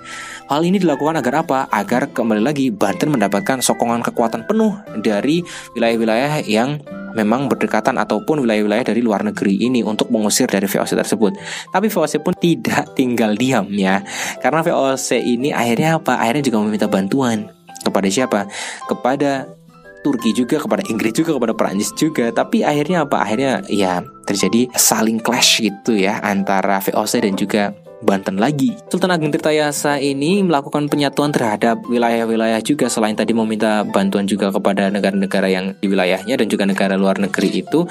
Hal 0.48 0.64
ini 0.64 0.80
dilakukan 0.80 1.20
agar 1.20 1.44
apa? 1.44 1.68
Agar 1.68 2.08
kembali 2.08 2.40
lagi 2.40 2.72
Banten 2.72 3.12
mendapatkan 3.12 3.60
sokongan 3.60 4.00
kekuatan 4.00 4.48
penuh 4.48 4.80
dari 5.04 5.44
wilayah-wilayah 5.76 6.40
yang 6.48 6.80
memang 7.12 7.52
berdekatan 7.52 8.00
ataupun 8.00 8.40
wilayah-wilayah 8.48 8.88
dari 8.88 9.04
luar 9.04 9.28
negeri 9.28 9.60
ini 9.60 9.84
untuk 9.84 10.08
mengusir 10.08 10.48
dari 10.48 10.64
VOC 10.64 10.96
tersebut. 10.96 11.36
Tapi 11.68 11.92
VOC 11.92 12.24
pun 12.24 12.32
tidak 12.32 12.96
tinggal 12.96 13.36
diam 13.36 13.68
ya. 13.76 14.00
Karena 14.40 14.64
VOC 14.64 15.20
ini 15.20 15.52
akhirnya 15.52 16.00
apa? 16.00 16.16
Akhirnya 16.16 16.48
juga 16.48 16.64
meminta 16.64 16.88
bantuan 16.88 17.52
kepada 17.84 18.08
siapa? 18.08 18.48
Kepada 18.88 19.52
Turki 20.00 20.32
juga 20.32 20.62
kepada 20.62 20.80
Inggris 20.88 21.12
juga 21.12 21.36
kepada 21.36 21.52
Perancis 21.58 21.90
juga 21.98 22.30
tapi 22.30 22.62
akhirnya 22.62 23.02
apa 23.02 23.18
akhirnya 23.18 23.66
ya 23.66 23.98
terjadi 24.24 24.70
saling 24.78 25.18
clash 25.18 25.58
gitu 25.58 25.98
ya 25.98 26.22
antara 26.22 26.78
VOC 26.78 27.12
dan 27.26 27.34
juga 27.34 27.74
Banten 27.98 28.38
lagi. 28.38 28.78
Sultan 28.86 29.10
Ageng 29.10 29.34
Tirtayasa 29.34 29.98
ini 29.98 30.40
melakukan 30.46 30.86
penyatuan 30.86 31.34
terhadap 31.34 31.82
wilayah-wilayah 31.90 32.62
juga 32.62 32.86
selain 32.86 33.18
tadi 33.18 33.34
meminta 33.34 33.82
bantuan 33.82 34.22
juga 34.24 34.54
kepada 34.54 34.86
negara-negara 34.86 35.50
yang 35.50 35.74
di 35.82 35.90
wilayahnya 35.90 36.38
dan 36.38 36.46
juga 36.46 36.62
negara 36.62 36.94
luar 36.94 37.18
negeri 37.18 37.66
itu, 37.66 37.84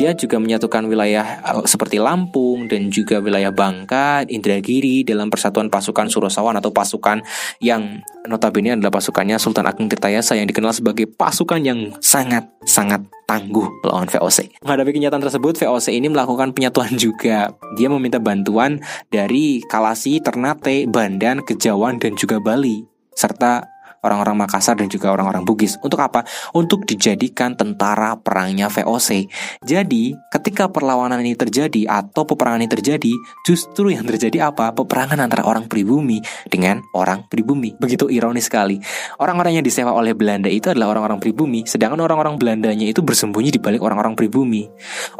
dia 0.00 0.16
juga 0.16 0.40
menyatukan 0.40 0.88
wilayah 0.88 1.44
eh, 1.44 1.64
seperti 1.68 2.00
Lampung 2.00 2.72
dan 2.72 2.88
juga 2.88 3.20
wilayah 3.20 3.52
Bangka, 3.52 4.24
Indragiri 4.24 5.04
dalam 5.04 5.28
persatuan 5.28 5.68
pasukan 5.68 6.08
Surosawan 6.08 6.56
atau 6.56 6.72
pasukan 6.72 7.20
yang 7.60 8.00
notabene 8.24 8.76
adalah 8.76 8.92
pasukannya 8.92 9.36
Sultan 9.36 9.68
Ageng 9.68 9.92
Tirtayasa 9.92 10.36
yang 10.40 10.48
dikenal 10.48 10.72
sebagai 10.72 11.04
pasukan 11.04 11.60
yang 11.60 11.92
sangat 12.00 12.48
sangat 12.64 13.02
tangguh 13.30 13.66
melawan 13.86 14.10
VOC. 14.10 14.58
Menghadapi 14.66 14.90
kenyataan 14.90 15.22
tersebut, 15.22 15.54
VOC 15.54 15.94
ini 15.94 16.10
melakukan 16.10 16.50
penyatuan 16.50 16.90
juga. 16.98 17.54
Dia 17.78 17.86
meminta 17.86 18.18
bantuan 18.18 18.82
dari 19.06 19.49
Kalasi, 19.66 20.22
Ternate, 20.22 20.86
Bandan, 20.86 21.42
Kejawan, 21.42 21.98
dan 21.98 22.14
juga 22.14 22.38
Bali, 22.38 22.86
serta 23.18 23.66
orang-orang 24.04 24.44
Makassar 24.44 24.76
dan 24.76 24.88
juga 24.88 25.12
orang-orang 25.12 25.44
Bugis. 25.44 25.76
Untuk 25.80 26.00
apa? 26.00 26.24
Untuk 26.56 26.84
dijadikan 26.88 27.54
tentara 27.56 28.16
perangnya 28.16 28.72
VOC. 28.72 29.28
Jadi, 29.64 30.16
ketika 30.32 30.68
perlawanan 30.72 31.20
ini 31.20 31.36
terjadi 31.36 31.88
atau 31.88 32.24
peperangan 32.24 32.64
ini 32.64 32.70
terjadi, 32.70 33.12
justru 33.44 33.92
yang 33.92 34.04
terjadi 34.08 34.52
apa? 34.52 34.72
Peperangan 34.72 35.20
antara 35.20 35.44
orang 35.44 35.68
pribumi 35.68 36.20
dengan 36.48 36.80
orang 36.96 37.28
pribumi. 37.28 37.76
Begitu 37.76 38.08
ironis 38.08 38.48
sekali. 38.48 38.80
Orang-orang 39.20 39.60
yang 39.60 39.64
disewa 39.64 39.92
oleh 39.92 40.16
Belanda 40.16 40.48
itu 40.48 40.72
adalah 40.72 40.96
orang-orang 40.96 41.20
pribumi, 41.20 41.64
sedangkan 41.68 42.00
orang-orang 42.00 42.40
Belandanya 42.40 42.88
itu 42.88 43.04
bersembunyi 43.04 43.52
di 43.52 43.60
balik 43.60 43.84
orang-orang 43.84 44.16
pribumi. 44.16 44.64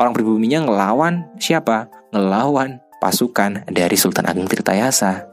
Orang 0.01 0.17
pribuminya 0.17 0.65
ngelawan 0.65 1.29
siapa? 1.37 1.93
Ngelawan 2.17 2.81
pasukan 3.00 3.66
dari 3.66 3.97
Sultan 3.97 4.28
Ageng 4.28 4.47
Tirtayasa. 4.47 5.26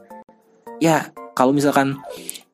Ya, 0.80 1.12
kalau 1.36 1.52
misalkan 1.52 2.00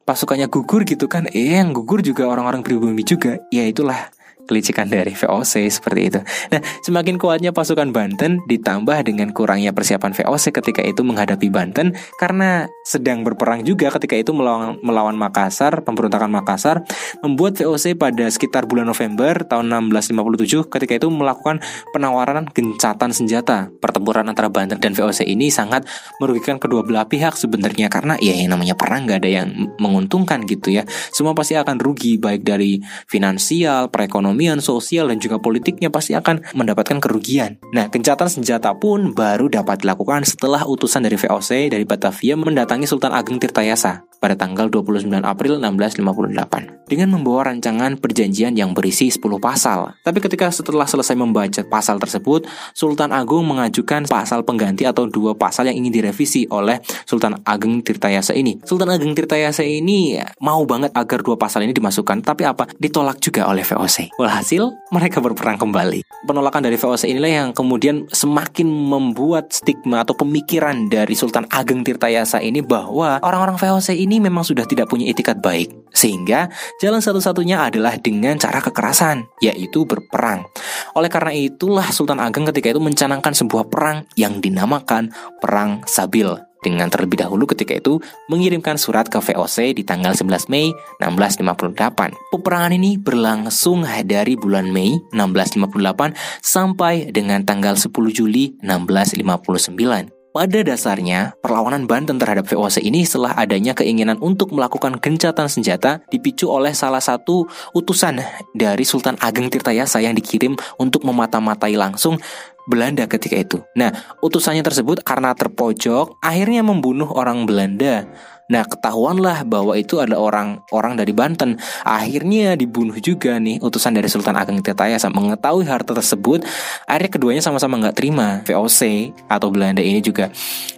pasukannya 0.05 0.51
gugur 0.51 0.85
gitu 0.85 1.09
kan, 1.09 1.31
eh 1.33 1.57
yang 1.57 1.73
gugur 1.73 2.03
juga 2.05 2.29
orang-orang 2.29 2.61
pribumi 2.61 3.07
juga. 3.07 3.41
Ya 3.49 3.65
itulah 3.65 4.14
kelicikan 4.45 4.87
dari 4.89 5.17
VOC 5.17 5.69
seperti 5.73 6.01
itu. 6.13 6.21
Nah, 6.53 6.61
semakin 6.85 7.17
kuatnya 7.17 7.51
pasukan 7.51 7.91
Banten 7.91 8.45
ditambah 8.45 8.99
dengan 9.09 9.33
kurangnya 9.33 9.73
persiapan 9.73 10.13
VOC 10.13 10.53
ketika 10.53 10.83
itu 10.85 11.01
menghadapi 11.01 11.49
Banten 11.49 11.97
karena 12.21 12.69
sedang 12.85 13.25
berperang 13.25 13.65
juga 13.65 13.89
ketika 13.97 14.15
itu 14.15 14.37
melawan, 14.37 14.77
melawan 14.85 15.17
Makassar, 15.17 15.81
pemberontakan 15.83 16.29
Makassar, 16.29 16.85
membuat 17.25 17.57
VOC 17.57 17.97
pada 17.97 18.29
sekitar 18.29 18.69
bulan 18.69 18.85
November 18.85 19.41
tahun 19.49 19.73
1657 19.97 20.69
ketika 20.69 20.93
itu 21.01 21.09
melakukan 21.09 21.65
penawaran 21.97 22.45
gencatan 22.53 23.11
senjata. 23.17 23.73
Pertempuran 23.81 24.29
antara 24.29 24.53
Banten 24.53 24.77
dan 24.77 24.93
VOC 24.93 25.25
ini 25.25 25.49
sangat 25.49 25.89
merugikan 26.21 26.61
kedua 26.61 26.85
belah 26.85 27.09
pihak 27.09 27.35
sebenarnya 27.41 27.89
karena 27.89 28.21
ya 28.21 28.37
yang 28.37 28.53
namanya 28.53 28.77
perang 28.77 29.09
nggak 29.09 29.25
ada 29.25 29.31
yang 29.43 29.49
menguntungkan 29.81 30.45
gitu 30.45 30.69
ya. 30.69 30.85
Semua 30.89 31.33
pasti 31.33 31.57
akan 31.57 31.81
rugi 31.81 32.21
baik 32.21 32.45
dari 32.45 32.79
finansial, 33.09 33.89
perekonomian 33.89 34.34
perekonomian, 34.35 34.59
sosial 34.59 35.15
dan 35.15 35.23
juga 35.23 35.39
politiknya 35.39 35.95
pasti 35.95 36.19
akan 36.19 36.43
mendapatkan 36.59 36.99
kerugian. 36.99 37.63
Nah, 37.71 37.87
gencatan 37.87 38.27
senjata 38.27 38.75
pun 38.75 39.15
baru 39.15 39.47
dapat 39.47 39.87
dilakukan 39.87 40.27
setelah 40.27 40.67
utusan 40.67 41.07
dari 41.07 41.15
VOC 41.15 41.71
dari 41.71 41.87
Batavia 41.87 42.35
mendatangi 42.35 42.91
Sultan 42.91 43.15
Ageng 43.15 43.39
Tirtayasa 43.39 44.03
pada 44.25 44.41
tanggal 44.41 44.73
29 44.73 45.05
April 45.21 45.61
1658 45.61 46.89
dengan 46.89 47.13
membawa 47.13 47.53
rancangan 47.53 48.01
perjanjian 48.01 48.57
yang 48.57 48.73
berisi 48.73 49.13
10 49.13 49.21
pasal. 49.37 49.93
Tapi 50.01 50.19
ketika 50.25 50.49
setelah 50.49 50.89
selesai 50.89 51.13
membaca 51.13 51.61
pasal 51.69 52.01
tersebut, 52.01 52.49
Sultan 52.73 53.13
Agung 53.13 53.45
mengajukan 53.45 54.09
pasal 54.09 54.41
pengganti 54.49 54.89
atau 54.89 55.05
dua 55.05 55.37
pasal 55.37 55.69
yang 55.69 55.85
ingin 55.85 56.01
direvisi 56.01 56.49
oleh 56.49 56.81
Sultan 57.05 57.41
Ageng 57.45 57.85
Tirtayasa 57.85 58.33
ini. 58.33 58.57
Sultan 58.65 58.93
Ageng 58.97 59.13
Tirtayasa 59.13 59.61
ini 59.61 60.17
mau 60.41 60.65
banget 60.65 60.97
agar 60.97 61.21
dua 61.21 61.37
pasal 61.37 61.69
ini 61.69 61.77
dimasukkan, 61.77 62.25
tapi 62.25 62.49
apa? 62.49 62.65
Ditolak 62.81 63.21
juga 63.21 63.45
oleh 63.49 63.61
VOC. 63.61 64.17
Walhasil, 64.25 64.73
mereka 64.89 65.21
berperang 65.21 65.61
kembali. 65.61 66.01
Penolakan 66.25 66.65
dari 66.65 66.81
VOC 66.81 67.13
inilah 67.13 67.29
yang 67.29 67.49
kemudian 67.53 68.09
semakin 68.09 68.65
membuat 68.65 69.53
stigma 69.53 70.01
atau 70.01 70.17
pemikiran 70.17 70.89
dari 70.89 71.13
Sultan 71.13 71.45
Ageng 71.53 71.85
Tirtayasa 71.85 72.41
ini 72.41 72.65
bahwa 72.65 73.21
orang-orang 73.21 73.61
VOC 73.61 73.93
ini 73.93 74.25
memang 74.25 74.41
sudah 74.41 74.65
tidak 74.65 74.89
punya 74.89 75.13
etikat 75.13 75.45
baik, 75.45 75.69
sehingga 75.93 76.49
jalan 76.81 77.05
satu-satunya 77.05 77.69
adalah 77.69 78.01
dengan 78.01 78.41
cara 78.41 78.65
kekerasan, 78.65 79.29
yaitu 79.45 79.85
berperang. 79.85 80.49
Oleh 80.97 81.13
karena 81.13 81.37
itulah 81.37 81.85
Sultan 81.93 82.17
Ageng 82.17 82.49
ketika 82.49 82.73
itu 82.73 82.81
mencanangkan 82.81 83.37
sebuah 83.37 83.69
perang 83.69 84.09
yang 84.17 84.41
dinamakan 84.41 85.13
Perang 85.45 85.85
Sabil 85.85 86.54
dengan 86.65 86.89
terlebih 86.89 87.21
dahulu 87.21 87.45
ketika 87.45 87.77
itu 87.77 88.01
mengirimkan 88.33 88.81
surat 88.81 89.05
ke 89.13 89.21
VOC 89.21 89.77
di 89.77 89.85
tanggal 89.85 90.17
11 90.17 90.49
Mei 90.49 90.73
1658. 91.05 92.33
Peperangan 92.33 92.73
ini 92.73 92.97
berlangsung 92.97 93.85
dari 94.09 94.41
bulan 94.41 94.73
Mei 94.73 94.97
1658 95.13 96.17
sampai 96.41 97.13
dengan 97.13 97.45
tanggal 97.45 97.77
10 97.77 97.93
Juli 98.17 98.57
1659. 98.65 100.25
Pada 100.35 100.67
dasarnya, 100.67 101.31
perlawanan 101.47 101.87
Banten 101.87 102.19
terhadap 102.19 102.51
VOC 102.51 102.83
ini 102.83 103.07
setelah 103.07 103.39
adanya 103.39 103.71
keinginan 103.71 104.19
untuk 104.19 104.51
melakukan 104.51 104.99
gencatan 104.99 105.47
senjata 105.47 106.03
dipicu 106.11 106.51
oleh 106.51 106.75
salah 106.75 106.99
satu 106.99 107.47
utusan 107.71 108.19
dari 108.51 108.83
Sultan 108.83 109.15
Ageng 109.23 109.47
Tirtayasa 109.47 110.03
yang 110.03 110.19
dikirim 110.19 110.59
untuk 110.75 111.07
memata-matai 111.07 111.79
langsung 111.79 112.19
Belanda 112.65 113.05
ketika 113.05 113.37
itu. 113.37 113.59
Nah, 113.77 113.93
utusannya 114.25 114.65
tersebut 114.65 115.05
karena 115.05 115.37
terpojok 115.37 116.21
akhirnya 116.25 116.65
membunuh 116.65 117.09
orang 117.13 117.45
Belanda. 117.45 118.09
Nah 118.45 118.61
ketahuanlah 118.69 119.49
bahwa 119.49 119.73
itu 119.73 119.97
adalah 120.05 120.21
orang-orang 120.21 121.01
dari 121.01 121.17
Banten. 121.17 121.57
Akhirnya 121.81 122.61
dibunuh 122.61 122.93
juga 123.01 123.41
nih 123.41 123.57
utusan 123.65 123.97
dari 123.97 124.05
Sultan 124.05 124.37
Ageng 124.37 124.61
Tirtayasa 124.61 125.09
Mengetahui 125.09 125.65
harta 125.65 125.97
tersebut 125.97 126.45
Akhirnya 126.85 127.11
keduanya 127.11 127.43
sama-sama 127.43 127.81
nggak 127.81 127.97
terima. 127.97 128.45
VOC 128.45 129.13
atau 129.33 129.49
Belanda 129.49 129.81
ini 129.81 130.05
juga 130.05 130.29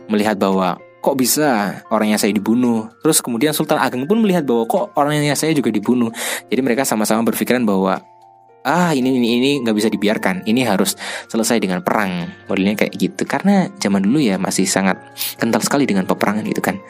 melihat 0.06 0.38
bahwa 0.38 0.78
kok 1.02 1.18
bisa 1.18 1.82
orangnya 1.90 2.18
saya 2.18 2.30
dibunuh. 2.30 2.86
Terus 3.02 3.18
kemudian 3.18 3.50
Sultan 3.50 3.82
Ageng 3.82 4.06
pun 4.06 4.22
melihat 4.22 4.46
bahwa 4.46 4.66
kok 4.70 4.94
orangnya 4.94 5.34
saya 5.34 5.50
juga 5.50 5.74
dibunuh. 5.74 6.14
Jadi 6.46 6.60
mereka 6.62 6.86
sama-sama 6.86 7.26
berpikiran 7.26 7.66
bahwa 7.66 7.98
ah 8.66 8.90
ini 8.90 9.14
ini 9.14 9.28
ini 9.38 9.50
nggak 9.62 9.76
bisa 9.78 9.86
dibiarkan. 9.86 10.42
Ini 10.42 10.66
harus 10.66 10.98
selesai 11.30 11.62
dengan 11.62 11.86
perang. 11.86 12.26
Modelnya 12.50 12.74
kayak 12.74 12.92
gitu. 12.98 13.22
Karena 13.22 13.70
zaman 13.78 14.02
dulu 14.02 14.18
ya 14.18 14.36
masih 14.42 14.66
sangat 14.66 14.98
kental 15.38 15.62
sekali 15.62 15.86
dengan 15.86 16.02
peperangan 16.04 16.42
gitu 16.42 16.58
kan. 16.58 16.82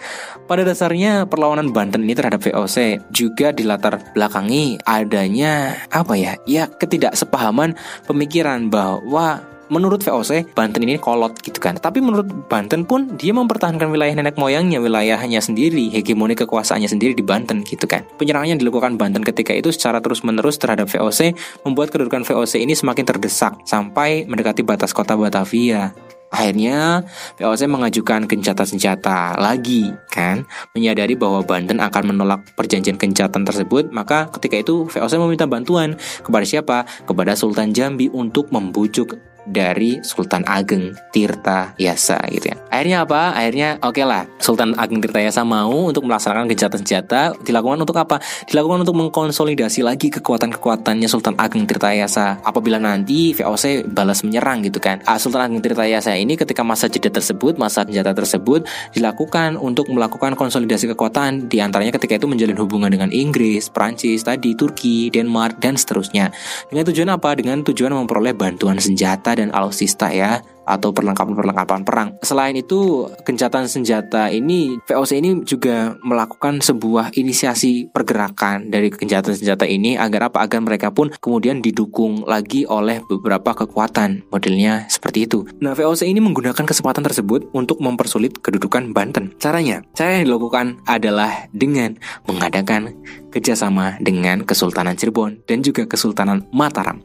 Pada 0.48 0.64
dasarnya 0.64 1.28
perlawanan 1.28 1.76
Banten 1.76 2.08
ini 2.08 2.16
terhadap 2.16 2.40
VOC 2.40 3.04
juga 3.12 3.52
dilatar 3.52 4.16
belakangi 4.16 4.80
adanya 4.88 5.76
apa 5.92 6.16
ya 6.16 6.40
ya 6.48 6.64
ketidaksepahaman 6.70 7.76
pemikiran 8.08 8.72
bahwa 8.72 9.44
menurut 9.68 10.02
VOC 10.02 10.54
Banten 10.54 10.82
ini 10.82 10.98
kolot 10.98 11.34
gitu 11.42 11.58
kan. 11.58 11.78
Tapi 11.78 12.02
menurut 12.02 12.26
Banten 12.46 12.86
pun 12.86 13.14
dia 13.18 13.34
mempertahankan 13.34 13.90
wilayah 13.90 14.14
nenek 14.14 14.38
moyangnya, 14.38 14.78
wilayahnya 14.78 15.42
sendiri, 15.42 15.90
hegemoni 15.90 16.38
kekuasaannya 16.38 16.90
sendiri 16.90 17.12
di 17.16 17.24
Banten 17.24 17.66
gitu 17.66 17.86
kan. 17.88 18.06
Penyerangan 18.18 18.56
yang 18.56 18.60
dilakukan 18.60 18.98
Banten 18.98 19.22
ketika 19.26 19.52
itu 19.54 19.72
secara 19.74 19.98
terus-menerus 19.98 20.58
terhadap 20.60 20.90
VOC 20.90 21.34
membuat 21.66 21.90
kedudukan 21.90 22.22
VOC 22.22 22.62
ini 22.62 22.74
semakin 22.74 23.04
terdesak 23.06 23.52
sampai 23.66 24.24
mendekati 24.26 24.62
batas 24.62 24.94
kota 24.94 25.18
Batavia. 25.18 25.94
Akhirnya 26.26 27.06
VOC 27.38 27.70
mengajukan 27.70 28.26
gencatan 28.26 28.66
senjata 28.66 29.38
lagi 29.38 29.94
kan 30.10 30.42
Menyadari 30.74 31.14
bahwa 31.14 31.46
Banten 31.46 31.78
akan 31.78 32.10
menolak 32.10 32.42
perjanjian 32.58 32.98
gencatan 32.98 33.46
tersebut 33.46 33.94
Maka 33.94 34.26
ketika 34.34 34.58
itu 34.58 34.90
VOC 34.90 35.22
meminta 35.22 35.46
bantuan 35.46 35.94
Kepada 36.26 36.42
siapa? 36.42 36.82
Kepada 37.06 37.38
Sultan 37.38 37.70
Jambi 37.70 38.10
untuk 38.10 38.50
membujuk 38.50 39.14
dari 39.46 40.02
Sultan 40.02 40.42
Ageng 40.44 40.92
Tirta 41.14 41.72
Yasa 41.78 42.18
gitu 42.28 42.52
ya. 42.52 42.56
Akhirnya 42.68 43.06
apa? 43.06 43.32
Akhirnya 43.32 43.78
oke 43.80 43.96
okay 43.96 44.04
lah 44.04 44.26
Sultan 44.42 44.74
Ageng 44.74 44.98
Tirta 44.98 45.22
Yasa 45.22 45.46
mau 45.46 45.88
untuk 45.88 46.04
melaksanakan 46.04 46.50
gencatan 46.50 46.82
senjata 46.82 47.32
dilakukan 47.46 47.78
untuk 47.78 47.96
apa? 47.96 48.18
Dilakukan 48.50 48.82
untuk 48.82 48.98
mengkonsolidasi 48.98 49.86
lagi 49.86 50.10
kekuatan-kekuatannya 50.10 51.06
Sultan 51.06 51.38
Ageng 51.38 51.64
Tirta 51.64 51.94
Yasa 51.94 52.42
apabila 52.42 52.82
nanti 52.82 53.30
VOC 53.32 53.86
balas 53.86 54.26
menyerang 54.26 54.66
gitu 54.66 54.82
kan. 54.82 55.00
Ah, 55.06 55.16
Sultan 55.22 55.46
Ageng 55.46 55.62
Tirta 55.62 55.86
Yasa 55.86 56.18
ini 56.18 56.34
ketika 56.34 56.66
masa 56.66 56.90
jeda 56.90 57.08
tersebut, 57.08 57.54
masa 57.56 57.86
senjata 57.86 58.10
tersebut 58.12 58.66
dilakukan 58.92 59.54
untuk 59.54 59.86
melakukan 59.92 60.34
konsolidasi 60.34 60.90
kekuatan 60.90 61.46
di 61.46 61.62
antaranya 61.62 61.94
ketika 61.94 62.18
itu 62.18 62.26
menjalin 62.26 62.58
hubungan 62.58 62.90
dengan 62.90 63.14
Inggris, 63.14 63.70
Prancis, 63.70 64.26
tadi 64.26 64.58
Turki, 64.58 65.12
Denmark 65.12 65.62
dan 65.62 65.78
seterusnya. 65.78 66.34
Dengan 66.66 66.84
tujuan 66.90 67.10
apa? 67.14 67.36
Dengan 67.38 67.62
tujuan 67.62 67.92
memperoleh 67.94 68.34
bantuan 68.34 68.80
senjata 68.80 69.35
dan 69.36 69.52
alutsista 69.52 70.08
ya 70.08 70.40
atau 70.66 70.90
perlengkapan-perlengkapan 70.90 71.86
perang. 71.86 72.08
Selain 72.20 72.52
itu, 72.58 73.06
gencatan 73.22 73.70
senjata 73.70 74.28
ini 74.34 74.76
VOC 74.84 75.22
ini 75.22 75.30
juga 75.46 75.94
melakukan 76.02 76.58
sebuah 76.58 77.14
inisiasi 77.14 77.94
pergerakan 77.94 78.68
dari 78.68 78.90
gencatan 78.90 79.38
senjata 79.38 79.64
ini 79.64 79.94
agar 79.94 80.34
apa? 80.34 80.42
Agar 80.42 80.60
mereka 80.60 80.90
pun 80.90 81.14
kemudian 81.22 81.62
didukung 81.62 82.26
lagi 82.26 82.66
oleh 82.66 83.00
beberapa 83.06 83.54
kekuatan. 83.54 84.26
Modelnya 84.28 84.90
seperti 84.90 85.30
itu. 85.30 85.46
Nah, 85.62 85.78
VOC 85.78 86.10
ini 86.10 86.18
menggunakan 86.18 86.66
kesempatan 86.66 87.06
tersebut 87.06 87.46
untuk 87.54 87.78
mempersulit 87.78 88.42
kedudukan 88.42 88.90
Banten. 88.90 89.38
Caranya, 89.38 89.86
cara 89.94 90.18
yang 90.18 90.26
dilakukan 90.26 90.82
adalah 90.90 91.46
dengan 91.54 91.94
mengadakan 92.26 92.90
kerjasama 93.30 94.00
dengan 94.02 94.42
Kesultanan 94.42 94.98
Cirebon 94.98 95.44
dan 95.46 95.62
juga 95.62 95.84
Kesultanan 95.84 96.48
Mataram. 96.50 97.04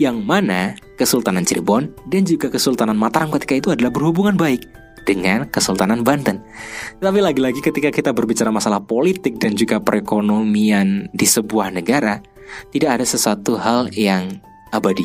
Yang 0.00 0.16
mana 0.24 0.74
Kesultanan 0.96 1.44
Cirebon 1.44 1.92
dan 2.08 2.22
juga 2.24 2.48
Kesultanan 2.48 2.96
Mataram 2.96 3.32
ketika 3.36 3.54
itu 3.56 3.68
adalah 3.72 3.92
berhubungan 3.92 4.36
baik 4.36 4.64
dengan 5.08 5.48
Kesultanan 5.48 6.04
Banten. 6.04 6.44
Tapi 7.00 7.18
lagi-lagi 7.18 7.60
ketika 7.64 7.88
kita 7.88 8.10
berbicara 8.12 8.52
masalah 8.52 8.80
politik 8.80 9.40
dan 9.40 9.56
juga 9.56 9.80
perekonomian 9.80 11.08
di 11.12 11.26
sebuah 11.26 11.72
negara, 11.72 12.20
tidak 12.70 13.00
ada 13.00 13.04
sesuatu 13.06 13.56
hal 13.56 13.88
yang 13.96 14.40
abadi 14.70 15.04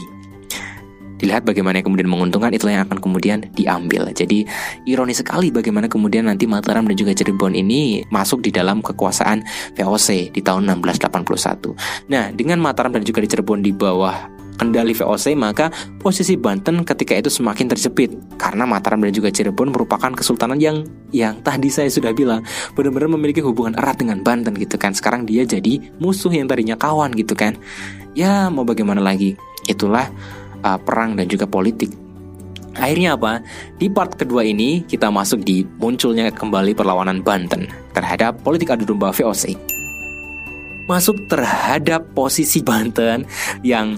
dilihat 1.20 1.48
bagaimana 1.48 1.80
kemudian 1.80 2.12
menguntungkan 2.12 2.52
itulah 2.52 2.78
yang 2.78 2.86
akan 2.88 3.00
kemudian 3.00 3.48
diambil. 3.56 4.12
Jadi 4.12 4.44
ironis 4.86 5.24
sekali 5.24 5.50
bagaimana 5.50 5.88
kemudian 5.88 6.28
nanti 6.28 6.46
Mataram 6.46 6.86
dan 6.86 6.96
juga 6.96 7.16
Cirebon 7.16 7.56
ini 7.56 8.04
masuk 8.12 8.44
di 8.44 8.52
dalam 8.52 8.84
kekuasaan 8.84 9.42
VOC 9.80 10.36
di 10.36 10.42
tahun 10.44 10.68
1681. 10.84 12.12
Nah, 12.12 12.30
dengan 12.36 12.60
Mataram 12.60 12.92
dan 12.92 13.02
juga 13.02 13.24
di 13.24 13.30
Cirebon 13.32 13.64
di 13.64 13.72
bawah 13.72 14.35
kendali 14.56 14.96
VOC 14.96 15.36
maka 15.36 15.72
posisi 16.00 16.40
Banten 16.40 16.88
ketika 16.88 17.16
itu 17.16 17.32
semakin 17.32 17.72
terjepit 17.72 18.16
karena 18.40 18.64
Mataram 18.64 19.04
dan 19.04 19.12
juga 19.12 19.30
Cirebon 19.32 19.72
merupakan 19.72 20.12
kesultanan 20.16 20.60
yang 20.60 20.88
yang 21.12 21.40
tadi 21.44 21.68
saya 21.68 21.92
sudah 21.92 22.16
bilang 22.16 22.44
benar-benar 22.74 23.12
memiliki 23.12 23.44
hubungan 23.44 23.76
erat 23.76 24.00
dengan 24.00 24.24
Banten 24.24 24.56
gitu 24.56 24.80
kan 24.80 24.96
sekarang 24.96 25.28
dia 25.28 25.44
jadi 25.44 25.80
musuh 26.00 26.32
yang 26.32 26.48
tadinya 26.48 26.80
kawan 26.80 27.12
gitu 27.16 27.36
kan 27.36 27.56
ya 28.16 28.48
mau 28.48 28.64
bagaimana 28.64 29.04
lagi 29.04 29.36
itulah 29.68 30.08
uh, 30.66 30.80
perang 30.82 31.14
dan 31.14 31.30
juga 31.30 31.46
politik. 31.46 31.94
Akhirnya 32.76 33.16
apa? 33.16 33.40
Di 33.80 33.88
part 33.88 34.20
kedua 34.20 34.44
ini 34.44 34.84
kita 34.84 35.08
masuk 35.08 35.48
di 35.48 35.64
munculnya 35.80 36.28
kembali 36.34 36.76
perlawanan 36.76 37.24
Banten 37.24 37.72
terhadap 37.96 38.44
politik 38.44 38.76
adu 38.76 38.84
domba 38.84 39.16
VOC. 39.16 39.56
Masuk 40.92 41.16
terhadap 41.32 42.12
posisi 42.12 42.60
Banten 42.60 43.24
yang 43.64 43.96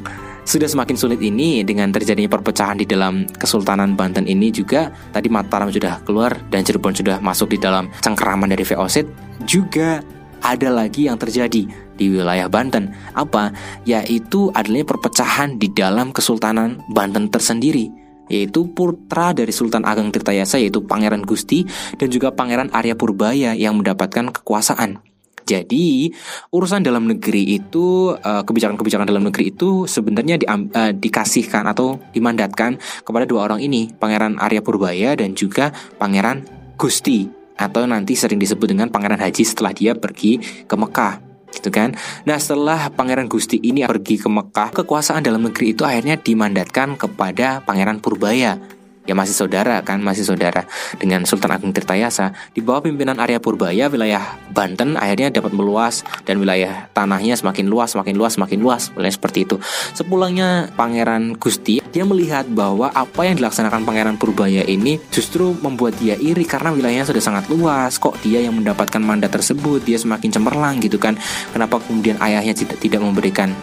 sudah 0.48 0.63
semakin 0.72 0.96
sulit 0.96 1.20
ini 1.20 1.60
dengan 1.68 1.92
terjadinya 1.92 2.32
perpecahan 2.32 2.80
di 2.80 2.88
dalam 2.88 3.27
Kesultanan 3.27 4.00
Banten 4.00 4.24
ini 4.32 4.48
juga 4.48 4.88
tadi 5.12 5.27
Mataram 5.27 5.68
sudah 5.68 6.00
keluar 6.08 6.39
dan 6.48 6.63
Cirebon 6.63 6.96
sudah 6.96 7.20
masuk 7.20 7.51
di 7.51 7.60
dalam 7.60 7.92
cengkeraman 8.00 8.56
dari 8.56 8.63
VOC 8.63 9.04
juga 9.44 10.00
ada 10.39 10.72
lagi 10.72 11.12
yang 11.12 11.20
terjadi 11.20 11.68
di 11.98 12.06
wilayah 12.08 12.48
Banten. 12.48 12.96
Apa? 13.12 13.51
Yaitu 13.84 14.48
adanya 14.56 14.88
perpecahan 14.88 15.60
di 15.60 15.68
dalam 15.68 16.16
Kesultanan 16.16 16.80
Banten 16.96 17.27
tersendiri 17.27 18.08
yaitu 18.27 18.68
putra 18.72 19.32
dari 19.32 19.56
Sultan 19.56 19.88
Ageng 19.88 20.12
Tirtayasa 20.12 20.60
yaitu 20.60 20.84
Pangeran 20.84 21.24
Gusti 21.24 21.63
dan 21.96 22.12
juga 22.12 22.32
Pangeran 22.32 22.72
Arya 22.75 22.96
Purbaya 22.96 23.56
yang 23.56 23.80
mendapatkan 23.80 24.32
kekuasaan. 24.32 25.00
Jadi 25.48 26.12
urusan 26.51 26.84
dalam 26.84 27.08
negeri 27.08 27.56
itu 27.56 28.12
kebijakan 28.20 28.68
kebijakan-kebijakan 28.68 29.08
dalam 29.08 29.24
negeri 29.32 29.56
itu 29.56 29.88
sebenarnya 29.88 30.36
di, 30.36 30.46
uh, 30.50 30.92
dikasihkan 30.92 31.63
atau 31.72 32.01
dimandatkan 32.12 32.75
kepada 33.08 33.24
dua 33.24 33.48
orang 33.48 33.63
ini, 33.63 33.88
Pangeran 33.96 34.36
Arya 34.38 34.60
Purbaya 34.60 35.16
dan 35.16 35.34
juga 35.34 35.72
Pangeran 35.96 36.44
Gusti 36.75 37.30
atau 37.58 37.88
nanti 37.89 38.13
sering 38.13 38.38
disebut 38.38 38.70
dengan 38.70 38.92
Pangeran 38.92 39.18
Haji 39.18 39.44
setelah 39.46 39.74
dia 39.74 39.98
pergi 39.98 40.38
ke 40.42 40.75
Mekah 40.77 41.25
gitu 41.56 41.74
kan. 41.74 41.96
Nah 42.27 42.38
setelah 42.38 42.92
Pangeran 42.94 43.25
Gusti 43.25 43.58
ini 43.63 43.88
pergi 43.88 44.20
ke 44.20 44.30
Mekah, 44.30 44.84
kekuasaan 44.84 45.24
dalam 45.25 45.48
negeri 45.48 45.74
itu 45.74 45.88
akhirnya 45.88 46.20
dimandatkan 46.20 47.00
kepada 47.00 47.63
Pangeran 47.66 48.04
Purbaya 48.04 48.60
ya 49.08 49.16
masih 49.16 49.34
saudara 49.34 49.80
kan 49.82 50.04
masih 50.04 50.28
saudara. 50.28 50.68
Dengan 51.00 51.24
Sultan 51.24 51.56
Agung 51.56 51.72
Tirtayasa 51.72 52.36
di 52.52 52.60
bawah 52.60 52.84
pimpinan 52.84 53.18
Arya 53.18 53.40
Purbaya 53.40 53.88
wilayah 53.88 54.38
Banten 54.52 55.00
akhirnya 55.00 55.32
dapat 55.32 55.56
meluas 55.56 56.04
dan 56.28 56.38
wilayah 56.44 56.92
tanahnya 56.92 57.40
semakin 57.40 57.66
luas 57.72 57.96
semakin 57.96 58.16
luas 58.20 58.36
semakin 58.36 58.60
luas 58.60 58.92
wilayah 58.94 59.16
seperti 59.16 59.48
itu. 59.48 59.56
Sepulangnya 59.96 60.70
Pangeran 60.76 61.40
Gusti 61.40 61.80
dia 61.80 62.04
melihat 62.04 62.46
bahwa 62.52 62.92
apa 62.92 63.24
yang 63.24 63.40
dilaksanakan 63.40 63.88
Pangeran 63.88 64.20
Purbaya 64.20 64.68
ini 64.68 65.00
justru 65.10 65.56
membuat 65.64 65.96
dia 65.98 66.20
iri 66.20 66.44
karena 66.44 66.76
wilayahnya 66.76 67.08
sudah 67.08 67.24
sangat 67.24 67.48
luas. 67.48 67.96
Kok 67.98 68.20
dia 68.22 68.44
yang 68.44 68.60
mendapatkan 68.60 69.00
mandat 69.00 69.32
tersebut? 69.32 69.88
Dia 69.88 69.96
semakin 69.96 70.30
cemerlang 70.30 70.84
gitu 70.84 71.00
kan. 71.00 71.16
Kenapa 71.56 71.80
kemudian 71.80 72.20
ayahnya 72.20 72.54
tidak 72.54 73.00
memberikan 73.00 73.56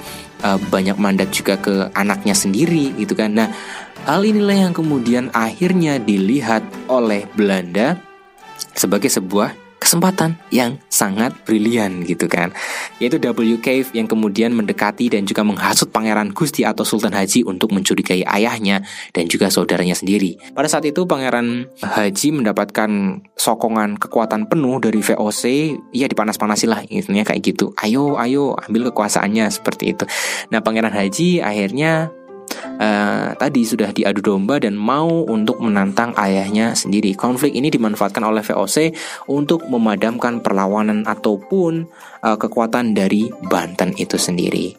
uh, 0.45 0.61
banyak 0.69 1.01
mandat 1.01 1.33
juga 1.33 1.57
ke 1.57 1.89
anaknya 1.97 2.37
sendiri 2.37 2.93
gitu 3.01 3.17
kan. 3.17 3.33
Nah 3.33 3.49
Hal 4.05 4.21
inilah 4.21 4.69
yang 4.69 4.75
kemudian 4.77 5.33
akhirnya 5.33 5.97
dilihat 5.97 6.61
oleh 6.93 7.25
Belanda 7.33 7.97
sebagai 8.77 9.09
sebuah 9.09 9.64
kesempatan 9.95 10.35
yang 10.51 10.83
sangat 10.91 11.31
brilian 11.47 12.03
gitu 12.03 12.27
kan. 12.27 12.51
Yaitu 12.99 13.23
W. 13.23 13.63
Cave 13.63 13.87
yang 13.95 14.11
kemudian 14.11 14.51
mendekati 14.51 15.07
dan 15.07 15.23
juga 15.23 15.47
menghasut 15.47 15.95
Pangeran 15.95 16.35
Gusti 16.35 16.67
atau 16.67 16.83
Sultan 16.83 17.15
Haji 17.15 17.47
untuk 17.47 17.71
mencurigai 17.71 18.27
ayahnya 18.27 18.83
dan 19.15 19.31
juga 19.31 19.55
saudaranya 19.55 19.95
sendiri. 19.95 20.35
Pada 20.51 20.67
saat 20.67 20.83
itu 20.83 21.07
Pangeran 21.07 21.71
Haji 21.79 22.43
mendapatkan 22.43 22.91
sokongan 23.39 24.03
kekuatan 24.03 24.51
penuh 24.51 24.83
dari 24.83 24.99
VOC 24.99 25.43
ya 25.95 26.11
dipanas-panasi 26.11 26.67
lah 26.67 26.83
intinya 26.91 27.23
kayak 27.23 27.55
gitu. 27.55 27.71
Ayo 27.79 28.19
ayo 28.19 28.59
ambil 28.67 28.91
kekuasaannya 28.91 29.47
seperti 29.55 29.95
itu. 29.95 30.11
Nah 30.51 30.59
Pangeran 30.59 30.91
Haji 30.91 31.39
akhirnya 31.39 32.11
uh, 32.81 33.37
tadi 33.37 33.63
sudah 33.67 33.91
diadu 33.93 34.25
domba 34.25 34.61
dan 34.61 34.79
mau 34.79 35.27
untuk 35.29 35.61
menantang 35.61 36.17
ayahnya 36.17 36.73
sendiri. 36.73 37.13
Konflik 37.13 37.53
ini 37.55 37.69
dimanfaatkan 37.69 38.25
oleh 38.25 38.41
VOC 38.41 38.95
untuk 39.29 39.67
memadamkan 39.69 40.41
perlawanan 40.41 41.05
ataupun 41.05 41.89
uh, 42.25 42.37
kekuatan 42.39 42.97
dari 42.97 43.29
Banten 43.47 43.93
itu 43.99 44.17
sendiri. 44.17 44.75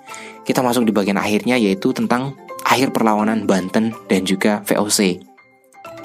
Kita 0.46 0.62
masuk 0.62 0.86
di 0.86 0.94
bagian 0.94 1.18
akhirnya 1.18 1.58
yaitu 1.58 1.90
tentang 1.92 2.38
akhir 2.66 2.94
perlawanan 2.94 3.46
Banten 3.46 3.94
dan 4.10 4.22
juga 4.26 4.62
VOC. 4.66 5.22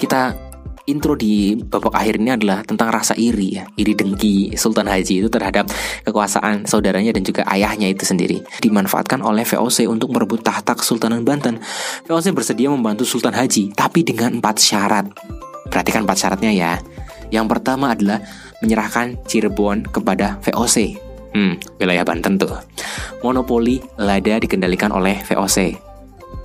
Kita 0.01 0.50
intro 0.91 1.15
di 1.15 1.55
babak 1.55 1.95
akhir 1.95 2.19
ini 2.19 2.35
adalah 2.35 2.61
tentang 2.67 2.91
rasa 2.91 3.15
iri 3.15 3.57
ya, 3.57 3.63
iri 3.79 3.95
dengki 3.95 4.53
Sultan 4.59 4.91
Haji 4.91 5.23
itu 5.23 5.29
terhadap 5.31 5.71
kekuasaan 6.03 6.67
saudaranya 6.67 7.15
dan 7.15 7.23
juga 7.23 7.47
ayahnya 7.47 7.87
itu 7.87 8.03
sendiri. 8.03 8.43
Dimanfaatkan 8.59 9.23
oleh 9.23 9.47
VOC 9.47 9.87
untuk 9.87 10.11
merebut 10.11 10.43
tahta 10.43 10.75
Kesultanan 10.75 11.23
Banten. 11.23 11.63
VOC 12.05 12.35
bersedia 12.35 12.67
membantu 12.67 13.07
Sultan 13.07 13.31
Haji, 13.31 13.71
tapi 13.71 14.03
dengan 14.03 14.43
empat 14.43 14.59
syarat. 14.59 15.07
Perhatikan 15.71 16.03
empat 16.03 16.17
syaratnya 16.19 16.51
ya. 16.51 16.83
Yang 17.31 17.47
pertama 17.47 17.95
adalah 17.95 18.19
menyerahkan 18.59 19.15
Cirebon 19.23 19.87
kepada 19.87 20.35
VOC. 20.43 20.99
Hmm, 21.31 21.55
wilayah 21.79 22.03
Banten 22.03 22.35
tuh. 22.35 22.51
Monopoli 23.23 23.79
lada 23.95 24.35
dikendalikan 24.35 24.91
oleh 24.91 25.23
VOC. 25.23 25.79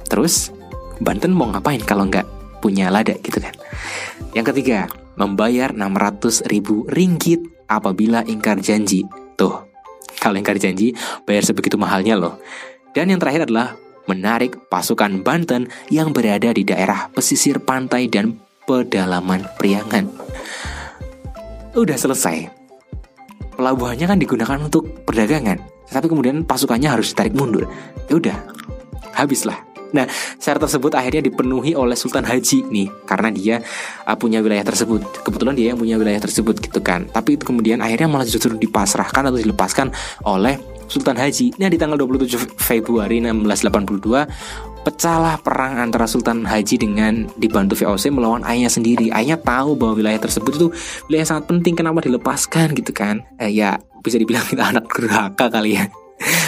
Terus, 0.06 0.54
Banten 1.02 1.35
mau 1.35 1.50
ngapain 1.50 1.82
kalau 1.82 2.06
nggak 2.06 2.36
punya 2.60 2.88
lada 2.88 3.14
gitu 3.20 3.38
kan? 3.38 3.54
Yang 4.32 4.52
ketiga, 4.52 4.90
membayar 5.16 5.72
600 5.72 6.44
ribu 6.48 6.84
ringgit 6.92 7.40
apabila 7.66 8.22
ingkar 8.28 8.60
janji. 8.60 9.08
Tuh, 9.36 9.66
kalau 10.20 10.36
ingkar 10.36 10.56
janji, 10.60 10.92
bayar 11.24 11.44
sebegitu 11.44 11.76
mahalnya 11.76 12.16
loh. 12.16 12.40
Dan 12.96 13.12
yang 13.12 13.20
terakhir 13.20 13.48
adalah 13.48 13.76
menarik 14.08 14.70
pasukan 14.72 15.20
Banten 15.20 15.68
yang 15.92 16.14
berada 16.14 16.54
di 16.54 16.62
daerah 16.62 17.12
pesisir 17.12 17.60
pantai 17.60 18.08
dan 18.08 18.38
pedalaman 18.64 19.44
Priangan. 19.60 20.08
Udah 21.76 21.98
selesai. 21.98 22.48
Pelabuhannya 23.56 24.06
kan 24.08 24.18
digunakan 24.20 24.58
untuk 24.60 25.04
perdagangan, 25.04 25.60
tapi 25.88 26.06
kemudian 26.08 26.44
pasukannya 26.44 26.92
harus 26.92 27.12
ditarik 27.12 27.32
mundur. 27.32 27.68
Ya 28.08 28.20
udah, 28.20 28.36
habislah 29.16 29.75
Nah, 29.94 30.09
syarat 30.40 30.66
tersebut 30.66 30.92
akhirnya 30.94 31.22
dipenuhi 31.22 31.77
oleh 31.77 31.94
Sultan 31.94 32.27
Haji 32.27 32.66
nih, 32.66 32.88
karena 33.07 33.29
dia 33.31 33.57
uh, 34.09 34.16
punya 34.18 34.42
wilayah 34.42 34.66
tersebut. 34.66 35.22
Kebetulan 35.22 35.55
dia 35.55 35.75
yang 35.75 35.79
punya 35.79 36.01
wilayah 36.01 36.18
tersebut 36.18 36.59
gitu 36.59 36.81
kan. 36.83 37.07
Tapi 37.11 37.38
itu 37.38 37.46
kemudian 37.46 37.79
akhirnya 37.79 38.11
malah 38.11 38.27
justru 38.27 38.55
dipasrahkan 38.57 39.31
atau 39.31 39.38
dilepaskan 39.38 39.94
oleh 40.27 40.59
Sultan 40.87 41.18
Haji. 41.18 41.59
Nah, 41.59 41.68
di 41.70 41.79
tanggal 41.79 41.99
27 41.99 42.59
Februari 42.59 43.18
1682 43.22 44.87
pecahlah 44.87 45.35
perang 45.42 45.83
antara 45.83 46.07
Sultan 46.07 46.46
Haji 46.46 46.79
dengan 46.79 47.27
dibantu 47.35 47.75
VOC 47.75 48.14
melawan 48.14 48.46
ayahnya 48.46 48.70
sendiri. 48.70 49.11
Ayahnya 49.11 49.42
tahu 49.42 49.75
bahwa 49.75 49.99
wilayah 49.99 50.22
tersebut 50.22 50.53
itu 50.55 50.68
wilayah 51.11 51.27
sangat 51.27 51.51
penting, 51.51 51.75
kenapa 51.75 52.07
dilepaskan 52.07 52.70
gitu 52.79 52.94
kan? 52.94 53.27
Eh, 53.42 53.51
ya 53.51 53.83
bisa 53.99 54.14
dibilang 54.22 54.46
kita 54.46 54.62
anak 54.70 54.87
durhaka 54.94 55.51
kali 55.51 55.75
ya. 55.75 55.90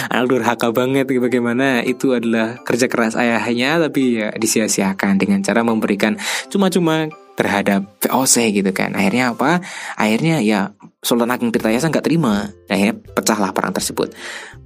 Anak 0.09 0.25
durhaka 0.27 0.73
banget 0.73 1.05
bagaimana 1.05 1.85
itu 1.85 2.17
adalah 2.17 2.57
kerja 2.65 2.89
keras 2.89 3.13
ayahnya 3.13 3.77
tapi 3.77 4.19
ya 4.19 4.33
disia-siakan 4.33 5.21
dengan 5.21 5.39
cara 5.45 5.61
memberikan 5.61 6.17
cuma-cuma 6.49 7.07
terhadap 7.39 7.87
VOC 8.03 8.51
gitu 8.51 8.71
kan. 8.75 8.91
Akhirnya 8.99 9.31
apa? 9.31 9.63
Akhirnya 9.95 10.43
ya 10.43 10.75
Sultan 10.99 11.31
Agung 11.31 11.55
Tirtayasa 11.55 11.87
nggak 11.87 12.03
terima. 12.03 12.51
Akhirnya 12.67 12.99
pecahlah 12.99 13.55
perang 13.55 13.71
tersebut. 13.71 14.11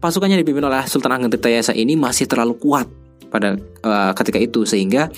Pasukannya 0.01 0.41
dipimpin 0.41 0.65
oleh 0.65 0.81
Sultan 0.89 1.13
Agung 1.13 1.29
Tirtayasa 1.29 1.77
ini 1.77 1.93
masih 1.93 2.25
terlalu 2.25 2.57
kuat 2.57 2.89
pada 3.29 3.53
uh, 3.85 4.11
ketika 4.17 4.41
itu 4.41 4.65
sehingga 4.65 5.13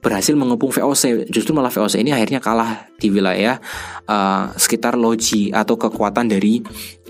berhasil 0.00 0.34
mengepung 0.36 0.70
VOC. 0.70 1.28
Justru 1.30 1.52
malah 1.56 1.72
VOC 1.72 2.00
ini 2.00 2.14
akhirnya 2.14 2.38
kalah 2.38 2.86
di 2.96 3.08
wilayah 3.10 3.58
uh, 4.06 4.52
sekitar 4.54 4.94
loji 4.94 5.50
atau 5.50 5.74
kekuatan 5.74 6.30
dari 6.30 6.62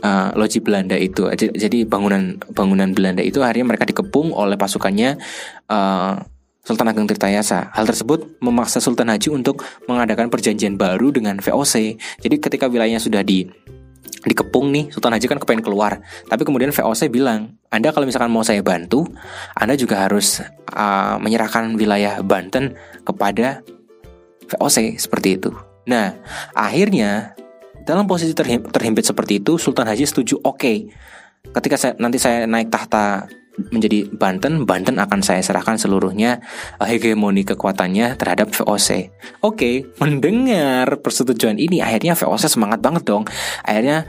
uh, 0.03 0.33
loji 0.35 0.65
Belanda 0.65 0.97
itu. 0.97 1.29
Jadi 1.37 1.85
bangunan 1.85 2.41
bangunan 2.55 2.91
Belanda 2.97 3.21
itu 3.21 3.43
akhirnya 3.45 3.67
mereka 3.75 3.85
dikepung 3.85 4.33
oleh 4.33 4.57
pasukannya 4.57 5.21
uh, 5.69 6.15
Sultan 6.67 6.91
Ageng 6.91 7.07
Tirtayasa. 7.07 7.71
Hal 7.71 7.87
tersebut 7.87 8.43
memaksa 8.43 8.83
Sultan 8.83 9.07
Haji 9.07 9.31
untuk 9.31 9.63
mengadakan 9.87 10.27
perjanjian 10.27 10.75
baru 10.75 11.15
dengan 11.15 11.39
VOC. 11.39 11.95
Jadi 12.19 12.37
ketika 12.43 12.67
wilayahnya 12.67 12.99
sudah 12.99 13.23
di 13.23 13.47
dikepung 14.27 14.75
nih 14.75 14.91
Sultan 14.91 15.15
Haji 15.15 15.27
kan 15.31 15.39
kepengen 15.39 15.63
keluar 15.63 16.03
tapi 16.27 16.43
kemudian 16.43 16.75
VOC 16.75 17.09
bilang 17.09 17.55
Anda 17.71 17.95
kalau 17.95 18.05
misalkan 18.05 18.35
mau 18.35 18.43
saya 18.43 18.61
bantu 18.61 19.07
Anda 19.55 19.79
juga 19.79 20.03
harus 20.03 20.43
uh, 20.75 21.17
menyerahkan 21.23 21.79
wilayah 21.79 22.19
Banten 22.27 22.75
kepada 23.07 23.63
VOC 24.51 24.99
seperti 24.99 25.39
itu 25.39 25.55
nah 25.87 26.19
akhirnya 26.53 27.39
dalam 27.87 28.11
posisi 28.11 28.35
terhim 28.35 28.67
terhimpit 28.67 29.07
seperti 29.07 29.39
itu 29.39 29.63
Sultan 29.63 29.87
Haji 29.87 30.03
setuju 30.03 30.43
oke 30.43 30.59
okay. 30.59 30.77
ketika 31.55 31.79
saya, 31.79 31.93
nanti 32.03 32.19
saya 32.19 32.51
naik 32.51 32.67
tahta 32.67 33.31
menjadi 33.73 34.09
Banten, 34.13 34.69
Banten 34.69 35.01
akan 35.01 35.21
saya 35.25 35.41
serahkan 35.41 35.81
seluruhnya 35.81 36.45
uh, 36.77 36.87
hegemoni 36.87 37.43
kekuatannya 37.43 38.17
terhadap 38.21 38.53
VOC. 38.53 39.11
Oke, 39.41 39.89
mendengar 39.99 41.01
persetujuan 41.01 41.57
ini 41.57 41.81
akhirnya 41.81 42.13
VOC 42.13 42.53
semangat 42.53 42.85
banget 42.85 43.09
dong. 43.09 43.25
Akhirnya 43.65 44.05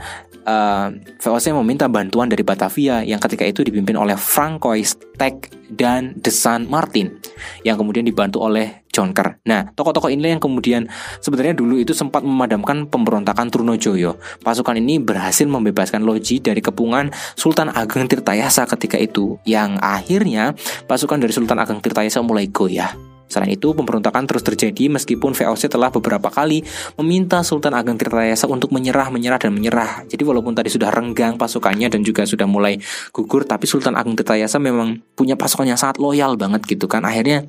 uh, 0.48 0.88
VOC 1.20 1.52
meminta 1.60 1.84
bantuan 1.86 2.32
dari 2.32 2.40
Batavia 2.40 3.04
yang 3.04 3.20
ketika 3.20 3.44
itu 3.44 3.60
dipimpin 3.60 3.94
oleh 4.00 4.16
Francois 4.16 4.96
Tech 5.20 5.52
dan 5.68 6.16
De 6.16 6.32
San 6.32 6.64
Martin 6.64 7.20
yang 7.62 7.76
kemudian 7.76 8.08
dibantu 8.08 8.40
oleh 8.40 8.88
Jonker. 8.88 9.38
Nah, 9.46 9.70
tokoh-tokoh 9.78 10.10
inilah 10.10 10.34
yang 10.34 10.42
kemudian 10.42 10.90
sebenarnya 11.22 11.54
dulu 11.54 11.78
itu 11.78 11.94
sempat 11.94 12.26
memadamkan 12.26 12.90
pemberontakan 12.90 13.46
Trunojoyo. 13.46 14.18
Pasukan 14.42 14.80
ini 14.80 14.98
berhasil 14.98 15.46
membebaskan 15.46 16.02
Loji 16.02 16.42
dari 16.42 16.58
kepungan 16.58 17.14
Sultan 17.38 17.70
Ageng 17.70 18.10
Tirtayasa 18.10 18.66
ketika 18.66 18.98
itu, 18.98 19.38
yang 19.46 19.78
akhirnya 19.78 20.56
pasukan 20.90 21.22
dari 21.22 21.30
Sultan 21.30 21.62
Ageng 21.62 21.78
Tirtayasa 21.78 22.24
mulai 22.26 22.50
goyah. 22.50 23.07
Selain 23.28 23.52
itu, 23.52 23.76
pemberontakan 23.76 24.24
terus 24.24 24.42
terjadi 24.42 24.88
meskipun 24.88 25.36
VOC 25.36 25.68
telah 25.68 25.92
beberapa 25.92 26.32
kali 26.32 26.64
meminta 26.96 27.44
Sultan 27.44 27.76
Ageng 27.76 28.00
Tirtayasa 28.00 28.48
untuk 28.48 28.72
menyerah, 28.72 29.12
menyerah, 29.12 29.38
dan 29.38 29.52
menyerah. 29.52 30.08
Jadi 30.08 30.22
walaupun 30.24 30.56
tadi 30.56 30.72
sudah 30.72 30.88
renggang 30.88 31.36
pasukannya 31.36 31.92
dan 31.92 32.00
juga 32.00 32.24
sudah 32.24 32.48
mulai 32.48 32.80
gugur, 33.12 33.44
tapi 33.44 33.68
Sultan 33.68 33.94
Ageng 33.94 34.16
Tirtayasa 34.16 34.56
memang 34.56 34.98
punya 35.12 35.36
pasukan 35.36 35.68
yang 35.68 35.78
sangat 35.78 36.00
loyal 36.00 36.34
banget 36.40 36.64
gitu 36.64 36.88
kan. 36.88 37.04
Akhirnya 37.04 37.44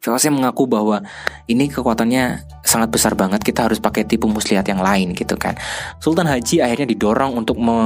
VOC 0.00 0.32
mengaku 0.32 0.64
bahwa 0.64 1.04
ini 1.44 1.68
kekuatannya 1.68 2.48
sangat 2.64 2.88
besar 2.88 3.12
banget 3.12 3.44
kita 3.44 3.68
harus 3.68 3.84
pakai 3.84 4.08
tipu 4.08 4.32
muslihat 4.32 4.64
yang 4.64 4.80
lain 4.80 5.12
gitu 5.12 5.36
kan. 5.36 5.60
Sultan 6.00 6.24
Haji 6.24 6.64
akhirnya 6.64 6.88
didorong 6.88 7.36
untuk 7.36 7.60
me 7.60 7.76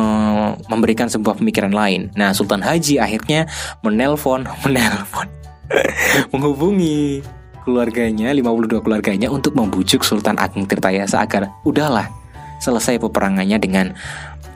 memberikan 0.71 1.11
sebuah 1.11 1.43
pemikiran 1.43 1.75
lain. 1.75 2.15
Nah, 2.15 2.31
Sultan 2.31 2.63
Haji 2.63 3.03
akhirnya 3.03 3.51
menelpon, 3.83 4.47
menelpon, 4.63 5.27
menghubungi 6.33 7.25
keluarganya, 7.65 8.31
52 8.31 8.85
keluarganya 8.85 9.29
untuk 9.33 9.57
membujuk 9.57 10.05
Sultan 10.05 10.37
Agung 10.37 10.69
Tirtayasa 10.69 11.25
agar 11.25 11.49
udahlah 11.65 12.13
selesai 12.61 13.01
peperangannya 13.01 13.57
dengan 13.59 13.97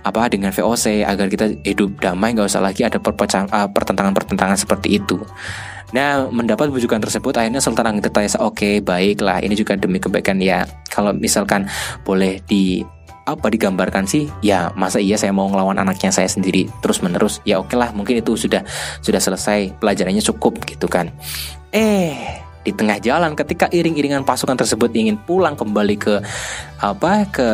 apa 0.07 0.31
dengan 0.31 0.55
VOC 0.55 1.05
agar 1.05 1.27
kita 1.29 1.53
hidup 1.67 2.01
damai 2.01 2.33
nggak 2.33 2.49
usah 2.49 2.63
lagi 2.65 2.87
ada 2.87 2.97
uh, 2.97 3.69
pertentangan-pertentangan 3.69 4.57
seperti 4.57 5.01
itu. 5.01 5.21
Nah, 5.89 6.29
mendapat 6.29 6.69
bujukan 6.69 7.01
tersebut 7.01 7.33
akhirnya 7.33 7.65
Sultan 7.65 7.89
Agung 7.89 8.05
Tirtayasa 8.05 8.45
oke, 8.45 8.61
okay, 8.61 8.75
baiklah, 8.85 9.41
ini 9.41 9.57
juga 9.57 9.73
demi 9.73 9.97
kebaikan 9.97 10.37
ya. 10.37 10.69
Kalau 10.93 11.17
misalkan 11.17 11.65
boleh 12.05 12.45
di 12.45 12.85
apa 13.29 13.53
digambarkan 13.53 14.09
sih? 14.09 14.33
Ya 14.41 14.73
masa 14.73 14.99
iya 14.99 15.21
saya 15.21 15.37
mau 15.37 15.45
ngelawan 15.53 15.77
anaknya 15.77 16.09
saya 16.09 16.27
sendiri 16.27 16.73
terus 16.81 17.05
menerus 17.05 17.45
ya 17.45 17.61
oke 17.61 17.73
okay 17.73 17.77
lah 17.77 17.93
mungkin 17.93 18.25
itu 18.25 18.35
sudah 18.35 18.65
sudah 19.05 19.21
selesai 19.21 19.77
pelajarannya 19.77 20.25
cukup 20.25 20.65
gitu 20.65 20.89
kan. 20.89 21.13
Eh 21.71 22.49
di 22.69 22.77
tengah 22.77 23.01
jalan 23.01 23.33
ketika 23.33 23.71
iring-iringan 23.73 24.29
pasukan 24.29 24.59
tersebut 24.59 24.93
ingin 24.93 25.17
pulang 25.25 25.57
kembali 25.57 25.97
ke 25.97 26.21
apa 26.85 27.25
ke 27.33 27.49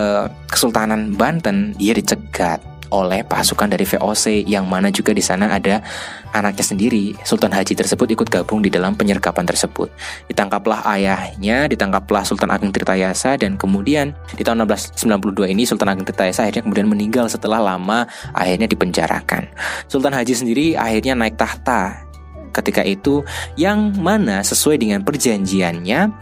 Kesultanan 0.50 1.14
Banten 1.14 1.76
dia 1.78 1.94
dicegat 1.94 2.73
oleh 2.94 3.26
pasukan 3.26 3.66
dari 3.66 3.82
VOC 3.82 4.46
yang 4.46 4.70
mana 4.70 4.94
juga 4.94 5.10
di 5.10 5.18
sana 5.18 5.50
ada 5.50 5.82
anaknya 6.30 6.62
sendiri. 6.62 7.18
Sultan 7.26 7.50
Haji 7.50 7.74
tersebut 7.74 8.06
ikut 8.14 8.30
gabung 8.30 8.62
di 8.62 8.70
dalam 8.70 8.94
penyergapan 8.94 9.42
tersebut. 9.42 9.90
Ditangkaplah 10.30 10.86
ayahnya, 10.94 11.66
ditangkaplah 11.66 12.22
Sultan 12.22 12.54
Agung 12.54 12.70
Tirtayasa 12.70 13.34
dan 13.34 13.58
kemudian 13.58 14.14
di 14.38 14.46
tahun 14.46 14.62
1692 14.62 15.50
ini 15.50 15.66
Sultan 15.66 15.90
Agung 15.90 16.06
Tirtayasa 16.06 16.46
akhirnya 16.46 16.62
kemudian 16.62 16.86
meninggal 16.86 17.26
setelah 17.26 17.58
lama 17.58 18.06
akhirnya 18.30 18.70
dipenjarakan. 18.70 19.50
Sultan 19.90 20.14
Haji 20.14 20.34
sendiri 20.38 20.66
akhirnya 20.78 21.18
naik 21.18 21.34
tahta 21.34 22.06
ketika 22.54 22.86
itu 22.86 23.26
yang 23.58 23.90
mana 23.98 24.46
sesuai 24.46 24.78
dengan 24.78 25.02
perjanjiannya 25.02 26.14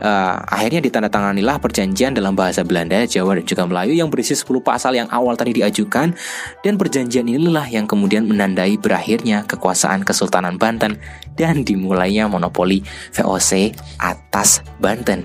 uh, 0.00 0.42
akhirnya 0.48 0.80
ditandatanganilah 0.84 1.60
perjanjian 1.60 2.12
dalam 2.16 2.36
bahasa 2.36 2.62
Belanda, 2.66 3.04
Jawa 3.04 3.40
dan 3.40 3.44
juga 3.44 3.62
Melayu 3.64 3.96
yang 3.96 4.08
berisi 4.12 4.36
10 4.36 4.46
pasal 4.60 4.96
yang 4.96 5.08
awal 5.12 5.36
tadi 5.36 5.56
diajukan 5.56 6.16
dan 6.64 6.74
perjanjian 6.76 7.28
inilah 7.28 7.64
yang 7.68 7.88
kemudian 7.88 8.28
menandai 8.28 8.76
berakhirnya 8.80 9.44
kekuasaan 9.48 10.04
Kesultanan 10.04 10.56
Banten 10.60 11.00
dan 11.36 11.64
dimulainya 11.64 12.28
monopoli 12.28 12.84
VOC 13.12 13.76
atas 14.00 14.64
Banten. 14.80 15.24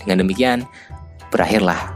Dengan 0.00 0.24
demikian 0.24 0.58
berakhirlah 1.28 1.92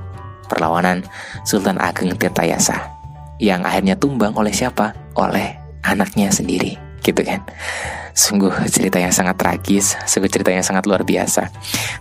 perlawanan 0.47 1.03
Sultan 1.43 1.81
Ageng 1.81 2.13
Tirtayasa 2.15 2.95
yang 3.43 3.67
akhirnya 3.67 3.99
tumbang 3.99 4.37
oleh 4.39 4.55
siapa? 4.55 4.95
Oleh 5.19 5.59
anaknya 5.83 6.31
sendiri, 6.31 6.79
gitu 7.03 7.23
kan. 7.27 7.43
Sungguh 8.15 8.55
cerita 8.71 9.03
yang 9.03 9.11
sangat 9.11 9.35
tragis, 9.35 9.99
sungguh 10.07 10.31
cerita 10.31 10.55
yang 10.55 10.63
sangat 10.63 10.87
luar 10.87 11.03
biasa. 11.03 11.51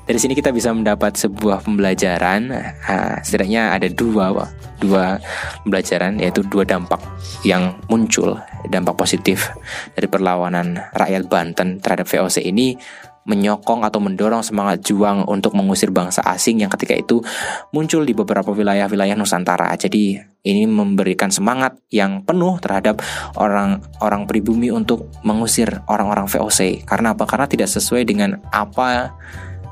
Dari 0.05 0.19
sini 0.21 0.37
kita 0.37 0.53
bisa 0.53 0.69
mendapat 0.69 1.17
sebuah 1.17 1.65
pembelajaran, 1.65 2.53
uh, 2.85 3.17
setidaknya 3.25 3.73
ada 3.73 3.89
dua 3.89 4.29
dua 4.77 5.17
pembelajaran 5.65 6.21
yaitu 6.21 6.45
dua 6.45 6.69
dampak 6.69 7.01
yang 7.41 7.73
muncul, 7.89 8.37
dampak 8.69 8.93
positif 8.93 9.49
dari 9.97 10.05
perlawanan 10.05 10.77
rakyat 10.93 11.25
Banten 11.25 11.81
terhadap 11.81 12.05
VOC 12.05 12.45
ini 12.45 12.77
menyokong 13.23 13.87
atau 13.87 13.99
mendorong 14.03 14.43
semangat 14.43 14.83
juang 14.83 15.23
untuk 15.27 15.55
mengusir 15.55 15.89
bangsa 15.95 16.23
asing 16.27 16.59
yang 16.59 16.71
ketika 16.71 16.95
itu 16.95 17.23
muncul 17.71 18.03
di 18.03 18.11
beberapa 18.11 18.51
wilayah-wilayah 18.51 19.15
Nusantara. 19.15 19.71
Jadi 19.79 20.19
ini 20.43 20.67
memberikan 20.67 21.31
semangat 21.31 21.79
yang 21.87 22.27
penuh 22.27 22.59
terhadap 22.59 22.99
orang-orang 23.39 24.27
pribumi 24.27 24.69
untuk 24.75 25.07
mengusir 25.23 25.83
orang-orang 25.87 26.27
VOC. 26.27 26.83
Karena 26.83 27.15
apa? 27.15 27.23
Karena 27.23 27.47
tidak 27.47 27.71
sesuai 27.71 28.03
dengan 28.03 28.43
apa 28.51 29.15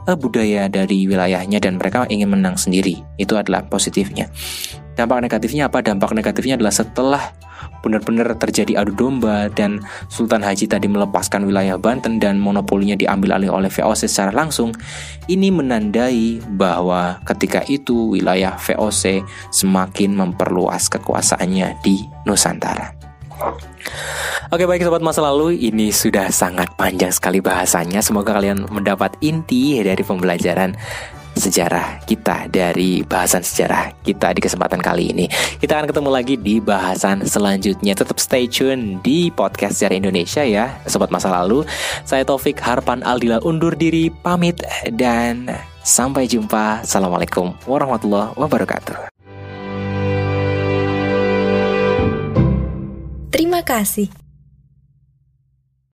eh, 0.07 0.15
budaya 0.15 0.71
dari 0.71 1.05
wilayahnya 1.11 1.59
dan 1.59 1.75
mereka 1.75 2.07
ingin 2.07 2.31
menang 2.31 2.55
sendiri. 2.55 3.03
Itu 3.19 3.35
adalah 3.35 3.67
positifnya. 3.67 4.31
Dampak 4.95 5.23
negatifnya 5.23 5.71
apa? 5.71 5.79
Dampak 5.79 6.11
negatifnya 6.11 6.59
adalah 6.59 6.75
setelah 6.75 7.23
benar-benar 7.81 8.37
terjadi 8.37 8.81
adu 8.81 8.93
domba 8.93 9.49
dan 9.53 9.81
Sultan 10.09 10.41
Haji 10.45 10.69
tadi 10.69 10.85
melepaskan 10.89 11.45
wilayah 11.45 11.77
Banten 11.77 12.21
dan 12.21 12.37
monopolinya 12.37 12.97
diambil 12.97 13.37
alih 13.37 13.49
oleh 13.53 13.69
VOC 13.69 14.05
secara 14.05 14.33
langsung, 14.33 14.73
ini 15.29 15.49
menandai 15.49 16.41
bahwa 16.57 17.21
ketika 17.25 17.65
itu 17.69 18.13
wilayah 18.13 18.57
VOC 18.57 19.25
semakin 19.49 20.13
memperluas 20.13 20.89
kekuasaannya 20.89 21.81
di 21.81 22.05
Nusantara. 22.25 22.93
Oke 24.51 24.67
baik 24.67 24.83
sobat 24.85 25.01
masa 25.01 25.23
lalu 25.25 25.57
ini 25.57 25.89
sudah 25.89 26.29
sangat 26.29 26.75
panjang 26.77 27.09
sekali 27.09 27.41
bahasanya 27.41 28.03
Semoga 28.05 28.37
kalian 28.37 28.69
mendapat 28.69 29.17
inti 29.23 29.79
dari 29.81 30.03
pembelajaran 30.03 30.77
sejarah 31.41 32.05
kita 32.05 32.45
dari 32.53 33.01
bahasan 33.01 33.41
sejarah 33.41 33.97
kita 34.05 34.37
di 34.37 34.41
kesempatan 34.45 34.77
kali 34.77 35.09
ini. 35.09 35.25
Kita 35.57 35.81
akan 35.81 35.89
ketemu 35.89 36.09
lagi 36.13 36.35
di 36.37 36.61
bahasan 36.61 37.25
selanjutnya. 37.25 37.97
Tetap 37.97 38.21
stay 38.21 38.45
tune 38.45 39.01
di 39.01 39.33
podcast 39.33 39.81
sejarah 39.81 39.97
Indonesia 39.97 40.45
ya, 40.45 40.77
sobat 40.85 41.09
masa 41.09 41.33
lalu. 41.33 41.65
Saya 42.05 42.21
Taufik 42.21 42.61
Harpan 42.61 43.01
Aldila 43.01 43.41
undur 43.41 43.73
diri 43.73 44.13
pamit 44.13 44.61
dan 44.93 45.49
sampai 45.81 46.29
jumpa. 46.29 46.85
Assalamualaikum 46.85 47.57
warahmatullahi 47.65 48.37
wabarakatuh. 48.37 49.09
Terima 53.33 53.65
kasih. 53.65 54.30